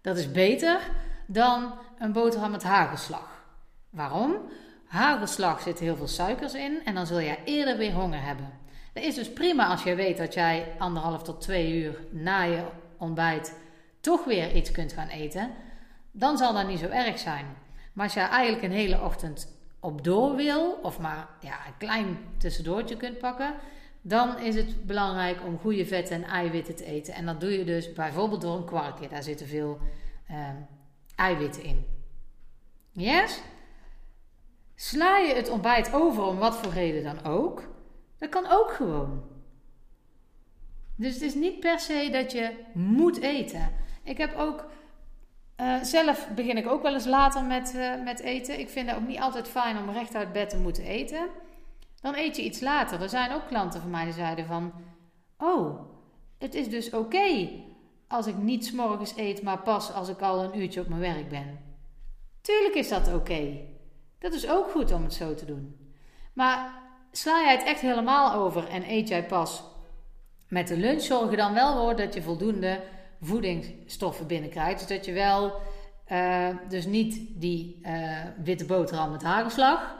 Dat 0.00 0.16
is 0.16 0.30
beter 0.30 0.80
dan 1.26 1.72
een 1.98 2.12
boterham 2.12 2.50
met 2.50 2.62
hagelslag. 2.62 3.44
Waarom? 3.90 4.36
Hagelslag 4.86 5.60
zit 5.60 5.78
heel 5.78 5.96
veel 5.96 6.08
suikers 6.08 6.54
in 6.54 6.80
en 6.84 6.94
dan 6.94 7.06
zul 7.06 7.18
je 7.18 7.38
eerder 7.44 7.76
weer 7.76 7.92
honger 7.92 8.22
hebben. 8.22 8.50
Dat 8.92 9.02
is 9.02 9.14
dus 9.14 9.32
prima 9.32 9.66
als 9.66 9.82
je 9.82 9.94
weet 9.94 10.16
dat 10.16 10.34
jij 10.34 10.72
anderhalf 10.78 11.22
tot 11.22 11.40
twee 11.40 11.82
uur 11.82 11.98
na 12.10 12.42
je 12.42 12.64
ontbijt 12.98 13.60
toch 14.02 14.24
weer 14.24 14.54
iets 14.54 14.70
kunt 14.70 14.92
gaan 14.92 15.08
eten. 15.08 15.50
Dan 16.10 16.38
zal 16.38 16.52
dat 16.52 16.66
niet 16.68 16.78
zo 16.78 16.88
erg 16.88 17.18
zijn. 17.18 17.46
Maar 17.92 18.04
als 18.04 18.14
je 18.14 18.20
eigenlijk 18.20 18.62
een 18.64 18.78
hele 18.78 19.00
ochtend 19.00 19.56
op 19.80 20.04
door 20.04 20.36
wil, 20.36 20.72
of 20.82 20.98
maar 20.98 21.28
ja, 21.40 21.66
een 21.66 21.76
klein 21.78 22.18
tussendoortje 22.38 22.96
kunt 22.96 23.18
pakken, 23.18 23.54
dan 24.00 24.38
is 24.38 24.54
het 24.54 24.86
belangrijk 24.86 25.44
om 25.44 25.58
goede 25.58 25.86
vetten 25.86 26.16
en 26.16 26.30
eiwitten 26.30 26.74
te 26.74 26.84
eten. 26.84 27.14
En 27.14 27.26
dat 27.26 27.40
doe 27.40 27.58
je 27.58 27.64
dus 27.64 27.92
bijvoorbeeld 27.92 28.40
door 28.40 28.56
een 28.56 28.64
kwarkje. 28.64 29.08
Daar 29.08 29.22
zitten 29.22 29.46
veel 29.46 29.78
ehm, 30.28 30.56
eiwitten 31.16 31.62
in. 31.62 31.86
Yes? 32.92 33.40
Sla 34.74 35.18
je 35.18 35.34
het 35.34 35.48
ontbijt 35.48 35.92
over 35.92 36.22
om 36.22 36.36
wat 36.36 36.56
voor 36.56 36.72
reden 36.72 37.02
dan 37.02 37.24
ook, 37.24 37.68
dat 38.18 38.28
kan 38.28 38.46
ook 38.50 38.72
gewoon. 38.72 39.22
Dus 40.96 41.14
het 41.14 41.22
is 41.22 41.34
niet 41.34 41.60
per 41.60 41.80
se 41.80 42.08
dat 42.12 42.32
je 42.32 42.50
moet 42.74 43.20
eten. 43.20 43.70
Ik 44.04 44.18
heb 44.18 44.36
ook 44.36 44.64
uh, 45.60 45.82
zelf 45.82 46.28
begin 46.34 46.56
ik 46.56 46.68
ook 46.68 46.82
wel 46.82 46.92
eens 46.92 47.06
later 47.06 47.44
met, 47.44 47.74
uh, 47.76 48.02
met 48.02 48.20
eten. 48.20 48.58
Ik 48.58 48.68
vind 48.68 48.88
het 48.88 48.98
ook 48.98 49.06
niet 49.06 49.20
altijd 49.20 49.48
fijn 49.48 49.78
om 49.78 49.90
recht 49.90 50.14
uit 50.14 50.32
bed 50.32 50.50
te 50.50 50.58
moeten 50.58 50.84
eten. 50.84 51.28
Dan 52.00 52.14
eet 52.14 52.36
je 52.36 52.42
iets 52.42 52.60
later. 52.60 53.02
Er 53.02 53.08
zijn 53.08 53.32
ook 53.32 53.46
klanten 53.46 53.80
van 53.80 53.90
mij 53.90 54.04
die 54.04 54.12
zeiden 54.12 54.46
van... 54.46 54.72
Oh, 55.38 55.80
het 56.38 56.54
is 56.54 56.68
dus 56.68 56.90
oké 56.90 57.48
als 58.08 58.26
ik 58.26 58.36
niet 58.36 58.66
s'morgens 58.66 59.16
eet, 59.16 59.42
maar 59.42 59.58
pas 59.58 59.92
als 59.92 60.08
ik 60.08 60.20
al 60.20 60.42
een 60.42 60.58
uurtje 60.58 60.80
op 60.80 60.88
mijn 60.88 61.00
werk 61.00 61.28
ben. 61.28 61.60
Tuurlijk 62.40 62.74
is 62.74 62.88
dat 62.88 63.14
oké. 63.14 63.60
Dat 64.18 64.32
is 64.32 64.48
ook 64.48 64.70
goed 64.70 64.92
om 64.92 65.02
het 65.02 65.14
zo 65.14 65.34
te 65.34 65.44
doen. 65.44 65.92
Maar 66.32 66.82
sla 67.12 67.40
jij 67.40 67.52
het 67.52 67.64
echt 67.64 67.80
helemaal 67.80 68.32
over 68.32 68.68
en 68.68 68.90
eet 68.90 69.08
jij 69.08 69.26
pas 69.26 69.62
met 70.48 70.68
de 70.68 70.76
lunch, 70.76 71.00
zorg 71.00 71.30
er 71.30 71.36
dan 71.36 71.54
wel 71.54 71.76
voor 71.76 71.96
dat 71.96 72.14
je 72.14 72.22
voldoende 72.22 72.80
voedingsstoffen 73.22 74.26
binnenkrijgt. 74.26 74.78
Dus 74.78 74.96
dat 74.96 75.04
je 75.04 75.12
wel, 75.12 75.60
uh, 76.08 76.48
dus 76.68 76.86
niet 76.86 77.40
die 77.40 77.80
uh, 77.82 78.18
witte 78.44 78.64
boterham 78.64 79.10
met 79.10 79.22
hagelslag, 79.22 79.96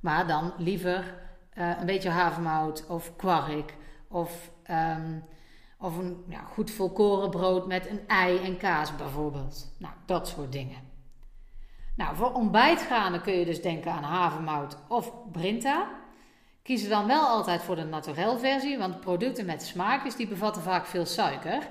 maar 0.00 0.26
dan 0.26 0.52
liever 0.58 1.14
uh, 1.54 1.78
een 1.80 1.86
beetje 1.86 2.10
havermout 2.10 2.86
of 2.88 3.16
kwark 3.16 3.74
of, 4.08 4.50
um, 4.70 5.24
of 5.78 5.98
een 5.98 6.24
ja, 6.28 6.40
goed 6.40 6.70
volkoren 6.70 7.30
brood 7.30 7.66
met 7.66 7.90
een 7.90 8.00
ei 8.06 8.38
en 8.38 8.56
kaas 8.56 8.96
bijvoorbeeld. 8.96 9.74
Nou, 9.78 9.94
dat 10.06 10.28
soort 10.28 10.52
dingen. 10.52 10.92
Nou, 11.96 12.16
voor 12.16 12.32
ontbijtgranen 12.32 13.20
kun 13.20 13.32
je 13.32 13.44
dus 13.44 13.62
denken 13.62 13.92
aan 13.92 14.02
havermout 14.02 14.76
of 14.88 15.12
brinta. 15.32 15.88
Kies 16.62 16.88
dan 16.88 17.06
wel 17.06 17.26
altijd 17.26 17.62
voor 17.62 17.76
de 17.76 17.84
naturel 17.84 18.38
versie, 18.38 18.78
want 18.78 19.00
producten 19.00 19.46
met 19.46 19.62
smaakjes 19.62 20.16
die 20.16 20.28
bevatten 20.28 20.62
vaak 20.62 20.86
veel 20.86 21.06
suiker. 21.06 21.68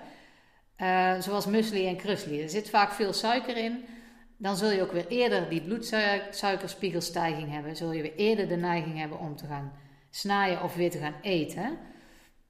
Uh, 0.77 1.19
zoals 1.19 1.45
muesli 1.45 1.87
en 1.87 1.97
krusli. 1.97 2.41
Er 2.41 2.49
zit 2.49 2.69
vaak 2.69 2.91
veel 2.91 3.13
suiker 3.13 3.57
in. 3.57 3.85
Dan 4.37 4.55
zul 4.55 4.69
je 4.69 4.81
ook 4.81 4.91
weer 4.91 5.07
eerder 5.07 5.49
die 5.49 5.61
bloedsuikerspiegelstijging 5.61 7.51
hebben. 7.51 7.75
Zul 7.75 7.91
je 7.91 8.01
weer 8.01 8.15
eerder 8.15 8.47
de 8.47 8.55
neiging 8.55 8.97
hebben 8.97 9.19
om 9.19 9.35
te 9.35 9.45
gaan 9.45 9.71
snijden 10.09 10.63
of 10.63 10.75
weer 10.75 10.91
te 10.91 10.97
gaan 10.97 11.15
eten. 11.21 11.77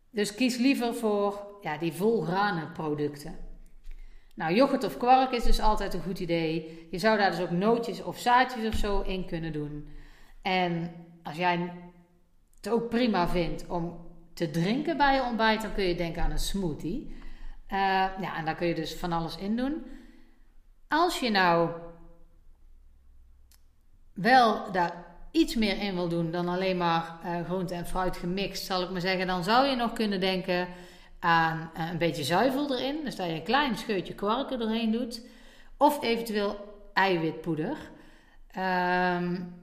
Dus 0.10 0.36
kies 0.36 0.58
liever 0.58 0.96
voor 0.96 1.58
ja, 1.62 1.78
die 1.78 1.94
volgranen 1.94 2.72
producten. 2.72 3.36
Nou, 4.36 4.54
yoghurt 4.54 4.84
of 4.84 4.98
kwark 4.98 5.32
is 5.32 5.44
dus 5.44 5.60
altijd 5.60 5.94
een 5.94 6.02
goed 6.02 6.20
idee. 6.20 6.88
Je 6.92 6.98
zou 6.98 7.18
daar 7.18 7.32
dus 7.32 7.40
ook 7.40 7.50
nootjes 7.50 8.04
of 8.04 8.18
zaadjes 8.18 8.68
of 8.68 8.76
zo 8.76 9.02
in 9.02 9.26
kunnen 9.26 9.54
doen. 9.54 9.88
En 10.42 10.92
als 11.24 11.36
jij 11.36 11.72
het 12.56 12.70
ook 12.70 12.90
prima 12.90 13.28
vindt 13.28 13.68
om 13.68 13.98
te 14.34 14.52
drinken 14.52 14.98
bij 14.98 15.16
je 15.16 15.24
ontbijt, 15.24 15.62
dan 15.62 15.74
kun 15.74 15.84
je 15.84 15.96
denken 15.96 16.24
aan 16.24 16.32
een 16.32 16.40
smoothie. 16.40 17.16
Uh, 17.74 17.80
ja, 18.20 18.36
en 18.36 18.46
daar 18.46 18.56
kun 18.56 18.68
je 18.68 18.76
dus 18.76 18.96
van 18.96 19.12
alles 19.12 19.38
in 19.38 19.56
doen. 19.56 19.86
Als 20.88 21.20
je 21.20 21.30
nou 21.32 21.70
wel 24.14 24.72
daar 24.72 25.06
iets 25.32 25.56
meer 25.56 25.82
in 25.82 25.96
wil 25.96 26.08
doen 26.08 26.32
dan 26.32 26.48
alleen 26.48 26.78
maar 26.78 27.20
uh, 27.26 27.46
groente 27.46 27.74
en 27.74 27.88
fruit 27.88 28.18
gemixt, 28.18 28.66
zal 28.66 28.82
ik 28.82 28.90
maar 28.90 29.02
zeggen, 29.02 29.28
dan 29.28 29.44
zou 29.44 29.68
je 29.68 29.76
nog 29.76 29.94
kunnen 29.94 30.20
denken 30.20 30.68
aan 31.20 31.72
uh, 31.78 31.90
een 31.92 31.98
beetje 31.98 32.24
zuivel 32.24 32.78
erin. 32.78 33.04
Dus 33.04 33.16
dat 33.16 33.28
je 33.28 33.34
een 33.34 33.44
klein 33.44 33.78
scheutje 33.78 34.16
kwarken 34.16 34.60
doorheen 34.60 34.92
doet. 34.92 35.26
Of 35.78 36.04
eventueel 36.04 36.80
eiwitpoeder. 36.94 37.78
Um, 38.58 39.62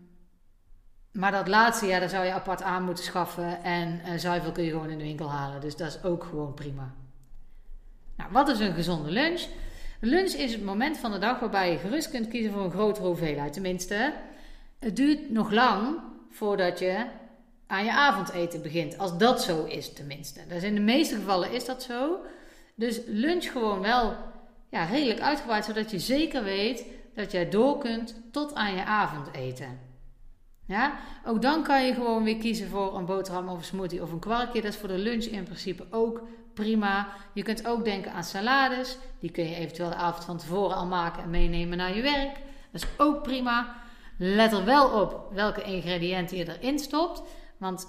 maar 1.12 1.33
dat 1.33 1.49
laatste, 1.49 1.87
ja, 1.87 1.99
daar 1.99 2.09
zou 2.09 2.25
je 2.25 2.33
apart 2.33 2.62
aan 2.62 2.85
moeten 2.85 3.05
schaffen. 3.05 3.62
En 3.62 4.21
zuivel 4.21 4.52
kun 4.52 4.64
je 4.64 4.71
gewoon 4.71 4.90
in 4.90 4.99
de 4.99 5.05
winkel 5.05 5.31
halen. 5.31 5.61
Dus 5.61 5.76
dat 5.76 5.88
is 5.88 6.02
ook 6.02 6.25
gewoon 6.25 6.55
prima. 6.55 6.95
Nou, 8.21 8.33
wat 8.33 8.49
is 8.49 8.59
een 8.59 8.75
gezonde 8.75 9.11
lunch? 9.11 9.47
Lunch 10.00 10.33
is 10.33 10.53
het 10.53 10.65
moment 10.65 10.99
van 10.99 11.12
de 11.12 11.19
dag 11.19 11.41
waarbij 11.41 11.73
je 11.73 11.79
gerust 11.79 12.11
kunt 12.11 12.29
kiezen 12.29 12.53
voor 12.53 12.65
een 12.65 12.71
grotere 12.71 13.07
hoeveelheid. 13.07 13.53
Tenminste, 13.53 14.12
het 14.79 14.97
duurt 14.97 15.31
nog 15.31 15.50
lang 15.50 15.99
voordat 16.31 16.79
je 16.79 17.05
aan 17.67 17.85
je 17.85 17.93
avondeten 17.93 18.62
begint. 18.62 18.99
Als 18.99 19.19
dat 19.19 19.43
zo 19.43 19.65
is, 19.65 19.93
tenminste. 19.93 20.41
Dus 20.49 20.62
in 20.62 20.75
de 20.75 20.81
meeste 20.81 21.15
gevallen 21.15 21.53
is 21.53 21.65
dat 21.65 21.83
zo. 21.83 22.19
Dus 22.75 23.00
lunch 23.07 23.53
gewoon 23.53 23.81
wel 23.81 24.17
ja, 24.71 24.85
redelijk 24.85 25.21
uitgebreid, 25.21 25.65
zodat 25.65 25.91
je 25.91 25.99
zeker 25.99 26.45
weet 26.45 26.85
dat 27.15 27.33
jij 27.33 27.49
door 27.49 27.79
kunt 27.79 28.15
tot 28.31 28.55
aan 28.55 28.75
je 28.75 28.85
avondeten. 28.85 29.79
Ja? 30.67 30.99
Ook 31.27 31.43
dan 31.43 31.62
kan 31.62 31.87
je 31.87 31.95
gewoon 31.95 32.25
weer 32.25 32.39
kiezen 32.39 32.69
voor 32.69 32.97
een 32.97 33.05
boterham 33.05 33.49
of 33.49 33.59
een 33.59 33.65
smoothie 33.65 34.03
of 34.03 34.12
een 34.12 34.19
kwarkje. 34.19 34.62
Dat 34.62 34.73
is 34.73 34.79
voor 34.79 34.89
de 34.89 34.99
lunch 34.99 35.25
in 35.25 35.45
principe 35.45 35.87
ook 35.91 36.23
prima. 36.54 37.09
Je 37.33 37.42
kunt 37.42 37.66
ook 37.66 37.85
denken 37.85 38.12
aan 38.12 38.25
salades. 38.25 38.99
Die 39.21 39.30
kun 39.30 39.49
je 39.49 39.54
eventueel 39.54 39.88
de 39.88 39.95
avond 39.95 40.25
van 40.25 40.38
tevoren 40.38 40.76
al 40.76 40.87
maken 40.87 41.23
en 41.23 41.30
meenemen 41.30 41.78
naar 41.78 41.97
je 41.97 42.02
werk. 42.02 42.35
Dat 42.73 42.83
is 42.83 42.88
ook 42.97 43.23
prima. 43.23 43.75
Let 44.16 44.52
er 44.52 44.64
wel 44.64 44.88
op 45.00 45.28
welke 45.33 45.62
ingrediënten 45.62 46.37
je 46.37 46.59
erin 46.59 46.78
stopt. 46.78 47.23
Want 47.59 47.87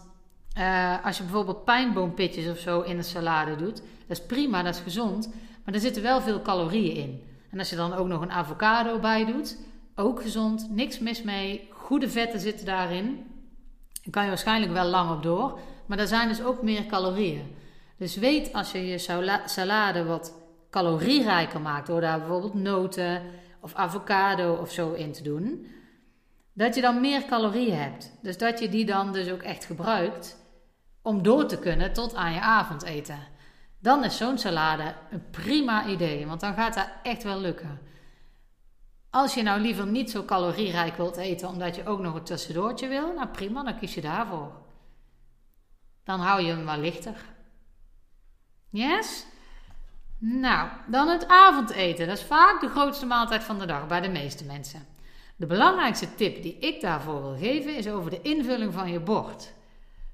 uh, 0.58 1.06
als 1.06 1.18
je 1.18 1.24
bijvoorbeeld 1.24 1.66
pijnboompitjes 1.66 2.48
of 2.48 2.58
zo 2.58 2.82
in 2.82 2.98
een 2.98 3.04
salade 3.04 3.56
doet, 3.56 3.76
dat 4.08 4.18
is 4.18 4.26
prima, 4.26 4.64
dat 4.64 4.76
is 4.76 4.82
gezond. 4.82 5.34
Maar 5.66 5.74
er 5.74 5.80
zitten 5.80 6.02
wel 6.02 6.22
veel 6.22 6.42
calorieën 6.42 6.96
in. 6.96 7.24
En 7.52 7.60
als 7.60 7.70
je 7.70 7.76
dan 7.76 7.94
ook 7.94 8.08
nog 8.08 8.22
een 8.22 8.32
avocado 8.32 9.00
bij 9.00 9.26
doet, 9.26 9.58
ook 9.96 10.22
gezond, 10.22 10.68
niks 10.70 11.00
mis 11.00 11.24
mee. 11.24 11.70
Goede 11.72 12.10
vetten 12.10 12.40
zitten 12.40 12.66
daarin. 12.66 13.26
Daar 14.02 14.12
kan 14.12 14.24
je 14.24 14.30
waarschijnlijk 14.30 14.72
wel 14.72 14.86
lang 14.86 15.12
op 15.12 15.24
door. 15.24 15.60
Maar 15.86 16.00
er 16.00 16.08
zijn 16.08 16.28
dus 16.28 16.44
ook 16.44 16.62
meer 16.62 16.86
calorieën. 16.86 17.56
Dus 18.02 18.16
weet 18.16 18.54
als 18.54 18.72
je 18.72 18.88
je 18.88 18.98
salade 19.46 20.04
wat 20.04 20.34
calorierijker 20.70 21.62
maakt 21.62 21.88
door 21.88 22.02
daar 22.02 22.20
bijvoorbeeld 22.20 22.54
noten 22.54 23.22
of 23.60 23.74
avocado 23.74 24.54
of 24.54 24.72
zo 24.72 24.94
in 24.94 25.12
te 25.12 25.24
doen, 25.24 25.68
dat 26.54 26.76
je 26.76 26.82
dan 26.82 27.02
meer 27.02 27.26
calorieën 27.26 27.78
hebt. 27.78 28.12
Dus 28.22 28.38
dat 28.38 28.60
je 28.60 28.70
die 28.70 28.86
dan 28.86 29.14
dus 29.14 29.32
ook 29.32 29.42
echt 29.42 29.66
gebruikt 29.66 30.38
om 31.02 31.24
door 31.24 31.46
te 31.46 31.60
kunnen 31.60 31.94
tot 31.94 32.16
aan 32.16 32.34
je 32.34 32.40
avondeten. 32.40 33.20
Dan 33.80 34.04
is 34.04 34.18
zo'n 34.18 34.38
salade 34.38 34.96
een 35.12 35.30
prima 35.30 35.88
idee, 35.88 36.28
want 36.28 36.40
dan 36.40 36.54
gaat 36.54 36.74
dat 36.74 36.90
echt 37.04 37.24
wel 37.24 37.40
lukken. 37.40 37.80
Als 39.10 39.34
je 39.34 39.42
nou 39.42 39.62
liever 39.62 39.88
niet 39.88 40.12
zo 40.12 40.26
calorierijk 40.26 40.98
wilt 40.98 41.18
eten, 41.18 41.48
omdat 41.48 41.76
je 41.76 41.86
ook 41.86 42.00
nog 42.00 42.16
een 42.16 42.24
tussendoortje 42.24 42.88
wil, 42.88 43.14
nou 43.14 43.28
prima, 43.28 43.64
dan 43.64 43.78
kies 43.78 43.94
je 43.94 44.02
daarvoor. 44.02 44.52
Dan 46.04 46.20
hou 46.20 46.42
je 46.42 46.52
hem 46.52 46.66
wel 46.66 46.78
lichter. 46.78 47.40
Yes? 48.72 49.26
Nou, 50.18 50.70
dan 50.88 51.08
het 51.08 51.28
avondeten. 51.28 52.08
Dat 52.08 52.18
is 52.18 52.24
vaak 52.24 52.62
de 52.62 52.70
grootste 52.70 53.06
maaltijd 53.06 53.44
van 53.44 53.60
de 53.60 53.66
dag 53.66 53.88
bij 53.88 54.02
de 54.02 54.10
meeste 54.10 54.46
mensen. 54.46 54.86
De 55.36 55.46
belangrijkste 55.46 56.16
tip 56.16 56.42
die 56.42 56.58
ik 56.60 56.82
daarvoor 56.82 57.22
wil 57.22 57.38
geven 57.38 57.76
is 57.76 57.88
over 57.88 58.10
de 58.10 58.22
invulling 58.22 58.74
van 58.74 58.92
je 58.92 59.00
bord. 59.00 59.54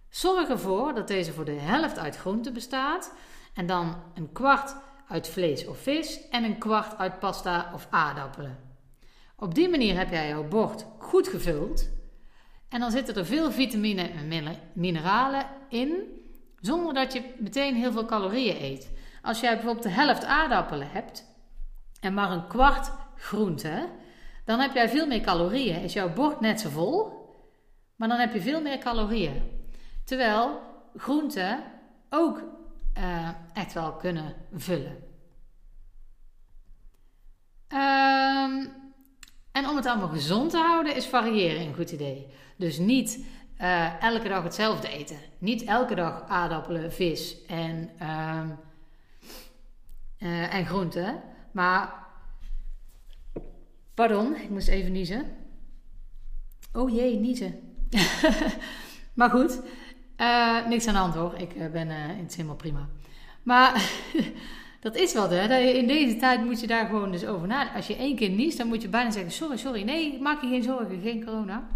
Zorg 0.10 0.50
ervoor 0.50 0.94
dat 0.94 1.08
deze 1.08 1.34
voor 1.34 1.46
de 1.46 1.52
helft 1.52 2.00
uit 2.00 2.18
groente 2.18 2.52
bestaat 2.52 3.14
en 3.54 3.66
dan 3.66 3.96
een 4.14 4.32
kwart 4.32 4.76
uit 5.08 5.30
vlees 5.30 5.68
of 5.68 5.78
vis 5.78 6.30
en 6.30 6.44
een 6.44 6.58
kwart 6.58 6.98
uit 6.98 7.20
pasta 7.20 7.72
of 7.74 7.88
aardappelen. 7.90 8.58
Op 9.36 9.56
die 9.56 9.70
manier 9.70 9.98
heb 9.98 10.10
jij 10.10 10.28
jouw 10.28 10.48
bord 10.48 10.86
goed 10.98 11.28
gevuld 11.28 11.90
en 12.70 12.80
dan 12.80 12.92
zitten 12.92 13.16
er 13.16 13.26
veel 13.26 13.52
vitamine 13.52 14.02
en 14.02 14.58
mineralen 14.74 15.46
in, 15.70 16.17
zonder 16.60 16.94
dat 16.94 17.14
je 17.14 17.34
meteen 17.38 17.76
heel 17.76 17.92
veel 17.92 18.06
calorieën 18.06 18.62
eet. 18.62 18.92
Als 19.22 19.40
jij 19.40 19.54
bijvoorbeeld 19.54 19.84
de 19.84 19.90
helft 19.90 20.26
aardappelen 20.26 20.92
hebt 20.92 21.26
en 22.00 22.14
maar 22.14 22.32
een 22.32 22.48
kwart 22.48 22.92
groente, 23.16 23.90
dan 24.46 24.60
heb 24.60 24.74
jij 24.74 24.90
veel 24.90 25.08
meer 25.08 25.22
calorieën. 25.22 25.82
Is 25.82 25.94
jouw 25.94 26.14
bord 26.14 26.40
net 26.40 26.60
zo 26.60 26.70
vol, 26.70 27.12
maar 27.96 28.08
dan 28.08 28.20
heb 28.20 28.34
je 28.34 28.42
veel 28.42 28.62
meer 28.62 28.78
calorieën. 28.78 29.42
Terwijl 30.04 30.60
groenten 30.96 31.64
ook 32.10 32.42
uh, 32.98 33.30
echt 33.54 33.74
wel 33.74 33.94
kunnen 33.94 34.36
vullen. 34.54 35.06
Um, 37.74 38.72
en 39.52 39.68
om 39.70 39.76
het 39.76 39.86
allemaal 39.86 40.08
gezond 40.08 40.52
te 40.52 40.58
houden 40.58 40.96
is 40.96 41.06
variëren 41.06 41.62
een 41.62 41.76
goed 41.76 41.92
idee. 41.92 42.28
Dus 42.58 42.78
niet 42.78 43.26
uh, 43.62 44.04
elke 44.04 44.28
dag 44.28 44.44
hetzelfde 44.44 44.90
eten. 44.90 45.18
Niet 45.38 45.64
elke 45.64 45.96
dag 45.96 46.24
aardappelen, 46.28 46.94
vis 46.94 47.46
en, 47.46 47.90
uh, 48.02 48.44
uh, 50.20 50.54
en 50.54 50.66
groenten. 50.66 51.22
Maar, 51.52 51.94
pardon, 53.94 54.36
ik 54.36 54.50
moest 54.50 54.68
even 54.68 54.92
niezen. 54.92 55.26
Oh 56.74 56.90
jee, 56.90 57.20
niezen. 57.20 57.60
maar 59.14 59.30
goed, 59.30 59.62
uh, 60.18 60.68
niks 60.68 60.88
aan 60.88 60.94
de 60.94 61.00
hand 61.00 61.16
hoor. 61.16 61.34
Ik 61.38 61.72
ben, 61.72 61.90
het 61.90 62.30
is 62.30 62.36
helemaal 62.36 62.56
prima. 62.56 62.90
Maar 63.44 63.90
dat 64.86 64.96
is 64.96 65.14
wat 65.14 65.30
hè. 65.30 65.58
In 65.58 65.88
deze 65.88 66.16
tijd 66.16 66.46
moet 66.46 66.60
je 66.60 66.68
daar 66.68 66.86
gewoon 66.86 67.12
dus 67.12 67.26
over 67.26 67.48
nadenken. 67.48 67.76
Als 67.76 67.88
je 67.88 67.96
één 67.96 68.16
keer 68.16 68.30
niest, 68.30 68.58
dan 68.58 68.68
moet 68.68 68.82
je 68.82 68.88
bijna 68.88 69.12
zeggen: 69.12 69.32
Sorry, 69.32 69.58
sorry. 69.58 69.84
Nee, 69.84 70.22
maak 70.22 70.42
je 70.42 70.48
geen 70.48 70.64
zorgen, 70.64 71.02
geen 71.02 71.26
corona. 71.26 71.68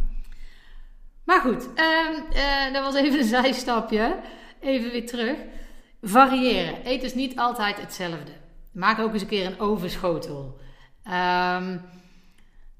Maar 1.23 1.41
goed, 1.41 1.63
um, 1.63 2.23
uh, 2.33 2.73
dat 2.73 2.83
was 2.83 2.95
even 2.95 3.19
een 3.19 3.25
zijstapje. 3.43 4.19
Even 4.59 4.91
weer 4.91 5.05
terug. 5.05 5.37
Variëren. 6.01 6.75
Eet 6.83 7.01
dus 7.01 7.13
niet 7.13 7.37
altijd 7.37 7.81
hetzelfde. 7.81 8.31
Maak 8.71 8.99
ook 8.99 9.13
eens 9.13 9.21
een 9.21 9.27
keer 9.27 9.45
een 9.45 9.59
ovenschotel. 9.59 10.59
Um, 11.05 11.81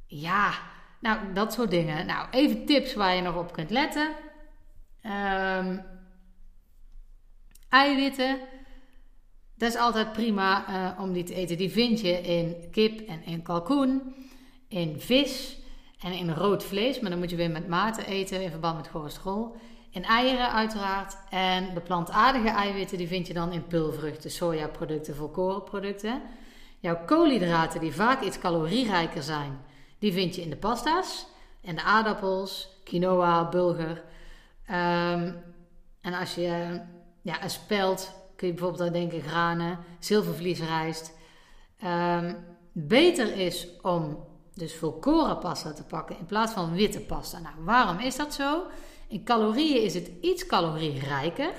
ja, 0.08 0.54
nou, 0.99 1.34
dat 1.34 1.54
soort 1.54 1.71
dingen. 1.71 2.06
Nou, 2.06 2.27
even 2.32 2.65
tips 2.65 2.93
waar 2.93 3.15
je 3.15 3.21
nog 3.21 3.36
op 3.36 3.54
kunt 3.54 3.69
letten. 3.69 4.10
Um, 5.04 5.84
eiwitten. 7.69 8.39
Dat 9.56 9.69
is 9.69 9.80
altijd 9.80 10.13
prima 10.13 10.69
uh, 10.69 10.99
om 11.04 11.13
die 11.13 11.23
te 11.23 11.34
eten. 11.34 11.58
Die 11.58 11.71
vind 11.71 12.01
je 12.01 12.21
in 12.21 12.69
kip 12.71 12.99
en 12.99 13.23
in 13.25 13.41
kalkoen, 13.41 14.15
in 14.67 14.99
vis 14.99 15.58
en 16.02 16.14
in 16.14 16.34
rood 16.34 16.64
vlees. 16.64 17.00
Maar 17.00 17.10
dan 17.10 17.20
moet 17.20 17.30
je 17.30 17.36
weer 17.36 17.52
met 17.52 17.68
mate 17.68 18.06
eten 18.06 18.42
in 18.42 18.50
verband 18.50 18.78
met 18.78 18.88
cholesterol. 18.88 19.56
In 19.90 20.04
eieren 20.04 20.52
uiteraard. 20.52 21.18
En 21.30 21.74
de 21.74 21.82
plantaardige 21.82 22.50
eiwitten 22.50 22.98
die 22.98 23.08
vind 23.08 23.28
je 23.28 23.34
dan 23.34 23.52
in 23.52 23.68
pulvruchten, 23.68 24.32
sojaproducten, 24.32 25.16
volkorenproducten. 25.16 26.22
Jouw 26.80 27.06
koolhydraten 27.06 27.80
die 27.80 27.94
vaak 27.94 28.22
iets 28.22 28.40
calorierijker 28.40 29.24
zijn, 29.24 29.60
die 30.00 30.14
vind 30.14 30.36
je 30.36 30.42
in 30.42 30.50
de 30.50 30.58
pasta's. 30.58 31.26
En 31.62 31.76
de 31.76 31.82
aardappels, 31.82 32.70
quinoa, 32.84 33.50
bulgur. 33.50 34.04
Um, 34.70 35.44
en 36.02 36.14
als 36.14 36.36
je 36.36 36.82
ja, 37.22 37.44
een 37.44 37.50
spelt 37.50 38.14
kun 38.36 38.48
je 38.48 38.54
bijvoorbeeld 38.54 38.88
aan 38.88 38.94
denken 38.94 39.22
granen, 39.22 39.80
zilvervliesrijst. 40.00 41.18
Um, 41.84 42.38
beter 42.72 43.38
is 43.38 43.68
om 43.82 44.26
dus 44.54 44.76
volkoren 44.76 45.38
pasta 45.38 45.74
te 45.74 45.84
pakken 45.84 46.18
in 46.18 46.26
plaats 46.26 46.54
van 46.54 46.74
witte 46.74 47.02
pasta. 47.02 47.40
Nou, 47.40 47.56
waarom 47.64 48.00
is 48.00 48.16
dat 48.16 48.34
zo? 48.34 48.64
In 49.08 49.24
calorieën 49.24 49.84
is 49.84 49.94
het 49.94 50.12
iets 50.22 50.46
calorierijker, 50.46 51.54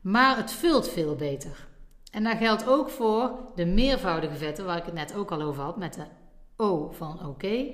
maar 0.00 0.36
het 0.36 0.52
vult 0.52 0.88
veel 0.88 1.14
beter. 1.14 1.66
En 2.10 2.24
dat 2.24 2.36
geldt 2.36 2.68
ook 2.68 2.90
voor 2.90 3.32
de 3.54 3.66
meervoudige 3.66 4.34
vetten, 4.34 4.64
waar 4.64 4.76
ik 4.76 4.84
het 4.84 4.94
net 4.94 5.14
ook 5.14 5.30
al 5.30 5.42
over 5.42 5.62
had, 5.62 5.76
met 5.76 5.94
de 5.94 6.04
O 6.56 6.90
van 6.90 7.26
oké. 7.26 7.66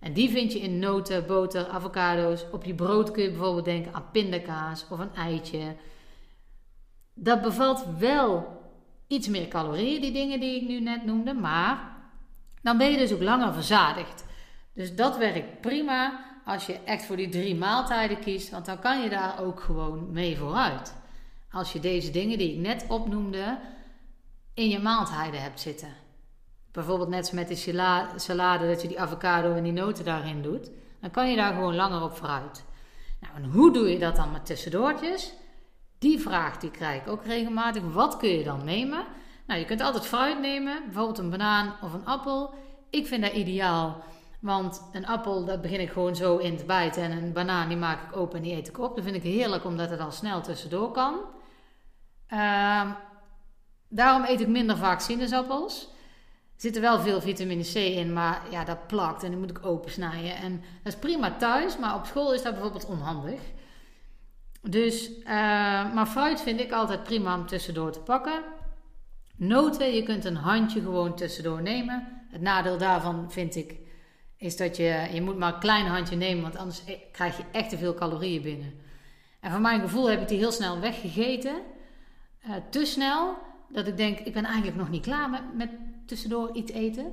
En 0.00 0.12
die 0.12 0.30
vind 0.30 0.52
je 0.52 0.58
in 0.58 0.78
noten, 0.78 1.26
boter, 1.26 1.68
avocado's. 1.68 2.44
Op 2.52 2.64
je 2.64 2.74
brood 2.74 3.10
kun 3.10 3.22
je 3.22 3.30
bijvoorbeeld 3.30 3.64
denken 3.64 3.94
aan 3.94 4.10
pindakaas 4.12 4.86
of 4.90 4.98
een 4.98 5.14
eitje. 5.14 5.76
Dat 7.14 7.42
bevalt 7.42 7.84
wel 7.98 8.46
iets 9.06 9.28
meer 9.28 9.48
calorieën, 9.48 10.00
die 10.00 10.12
dingen 10.12 10.40
die 10.40 10.60
ik 10.62 10.68
nu 10.68 10.80
net 10.80 11.04
noemde, 11.04 11.34
maar 11.34 11.95
dan 12.66 12.78
ben 12.78 12.90
je 12.90 12.98
dus 12.98 13.12
ook 13.12 13.22
langer 13.22 13.52
verzadigd. 13.52 14.24
Dus 14.72 14.94
dat 14.94 15.16
werkt 15.16 15.60
prima 15.60 16.24
als 16.44 16.66
je 16.66 16.78
echt 16.84 17.04
voor 17.04 17.16
die 17.16 17.28
drie 17.28 17.54
maaltijden 17.54 18.18
kiest, 18.18 18.50
want 18.50 18.66
dan 18.66 18.78
kan 18.78 19.02
je 19.02 19.08
daar 19.08 19.40
ook 19.40 19.60
gewoon 19.60 20.12
mee 20.12 20.36
vooruit. 20.36 20.94
Als 21.50 21.72
je 21.72 21.80
deze 21.80 22.10
dingen 22.10 22.38
die 22.38 22.52
ik 22.52 22.58
net 22.58 22.84
opnoemde 22.88 23.58
in 24.54 24.68
je 24.68 24.78
maaltijden 24.78 25.42
hebt 25.42 25.60
zitten. 25.60 25.94
Bijvoorbeeld 26.72 27.08
net 27.08 27.32
met 27.32 27.48
die 27.48 27.56
salade, 28.16 28.66
dat 28.66 28.82
je 28.82 28.88
die 28.88 29.00
avocado 29.00 29.54
en 29.54 29.62
die 29.62 29.72
noten 29.72 30.04
daarin 30.04 30.42
doet. 30.42 30.70
dan 31.00 31.10
kan 31.10 31.30
je 31.30 31.36
daar 31.36 31.54
gewoon 31.54 31.74
langer 31.74 32.02
op 32.02 32.16
vooruit. 32.16 32.64
Nou, 33.20 33.34
en 33.36 33.44
hoe 33.44 33.72
doe 33.72 33.88
je 33.88 33.98
dat 33.98 34.16
dan 34.16 34.32
met 34.32 34.46
tussendoortjes? 34.46 35.32
Die 35.98 36.20
vraag 36.20 36.58
die 36.58 36.70
krijg 36.70 37.02
ik 37.02 37.08
ook 37.08 37.24
regelmatig. 37.24 37.82
Wat 37.92 38.16
kun 38.16 38.28
je 38.28 38.44
dan 38.44 38.64
nemen? 38.64 39.06
Nou, 39.46 39.60
je 39.60 39.66
kunt 39.66 39.80
altijd 39.80 40.06
fruit 40.06 40.40
nemen, 40.40 40.82
bijvoorbeeld 40.84 41.18
een 41.18 41.30
banaan 41.30 41.74
of 41.82 41.92
een 41.92 42.04
appel. 42.04 42.54
Ik 42.90 43.06
vind 43.06 43.22
dat 43.22 43.32
ideaal, 43.32 44.02
want 44.40 44.88
een 44.92 45.06
appel, 45.06 45.44
dat 45.44 45.62
begin 45.62 45.80
ik 45.80 45.90
gewoon 45.90 46.16
zo 46.16 46.36
in 46.36 46.56
te 46.56 46.64
bijten. 46.64 47.02
En 47.02 47.10
een 47.10 47.32
banaan, 47.32 47.68
die 47.68 47.76
maak 47.76 48.02
ik 48.02 48.16
open 48.16 48.36
en 48.36 48.42
die 48.42 48.54
eet 48.54 48.68
ik 48.68 48.78
op. 48.78 48.94
Dat 48.94 49.04
vind 49.04 49.16
ik 49.16 49.22
heerlijk, 49.22 49.64
omdat 49.64 49.90
het 49.90 50.00
al 50.00 50.10
snel 50.10 50.40
tussendoor 50.40 50.90
kan. 50.90 51.14
Uh, 52.30 52.90
daarom 53.88 54.24
eet 54.24 54.40
ik 54.40 54.48
minder 54.48 54.76
vaak 54.76 55.00
sinaasappels. 55.00 55.88
Er 56.54 56.62
zit 56.62 56.76
er 56.76 56.82
wel 56.82 57.00
veel 57.00 57.20
vitamine 57.20 57.62
C 57.62 57.74
in, 57.74 58.12
maar 58.12 58.42
ja, 58.50 58.64
dat 58.64 58.86
plakt 58.86 59.22
en 59.22 59.30
die 59.30 59.38
moet 59.38 59.50
ik 59.50 59.66
opensnijden. 59.66 60.36
En 60.36 60.62
dat 60.82 60.92
is 60.92 60.98
prima 60.98 61.36
thuis, 61.36 61.78
maar 61.78 61.94
op 61.94 62.06
school 62.06 62.34
is 62.34 62.42
dat 62.42 62.52
bijvoorbeeld 62.52 62.86
onhandig. 62.86 63.40
Dus, 64.62 65.10
uh, 65.10 65.26
maar 65.94 66.06
fruit 66.06 66.40
vind 66.40 66.60
ik 66.60 66.72
altijd 66.72 67.02
prima 67.02 67.34
om 67.34 67.46
tussendoor 67.46 67.92
te 67.92 68.00
pakken. 68.00 68.42
Noten, 69.36 69.94
je 69.94 70.02
kunt 70.02 70.24
een 70.24 70.36
handje 70.36 70.80
gewoon 70.80 71.16
tussendoor 71.16 71.62
nemen. 71.62 72.24
Het 72.30 72.40
nadeel 72.40 72.78
daarvan 72.78 73.30
vind 73.30 73.56
ik, 73.56 73.78
is 74.36 74.56
dat 74.56 74.76
je, 74.76 75.08
je 75.12 75.22
moet 75.22 75.36
maar 75.36 75.54
een 75.54 75.60
klein 75.60 75.86
handje 75.86 76.16
nemen, 76.16 76.42
want 76.42 76.56
anders 76.56 76.82
e- 76.86 76.98
krijg 77.12 77.36
je 77.36 77.42
echt 77.52 77.70
te 77.70 77.78
veel 77.78 77.94
calorieën 77.94 78.42
binnen. 78.42 78.74
En 79.40 79.50
van 79.50 79.60
mijn 79.60 79.80
gevoel 79.80 80.10
heb 80.10 80.20
ik 80.20 80.28
die 80.28 80.38
heel 80.38 80.52
snel 80.52 80.80
weggegeten. 80.80 81.54
Uh, 82.46 82.54
te 82.70 82.84
snel, 82.84 83.36
dat 83.68 83.86
ik 83.86 83.96
denk, 83.96 84.18
ik 84.18 84.32
ben 84.32 84.44
eigenlijk 84.44 84.76
nog 84.76 84.90
niet 84.90 85.02
klaar 85.02 85.30
met, 85.30 85.54
met 85.54 85.70
tussendoor 86.06 86.54
iets 86.54 86.72
eten. 86.72 87.12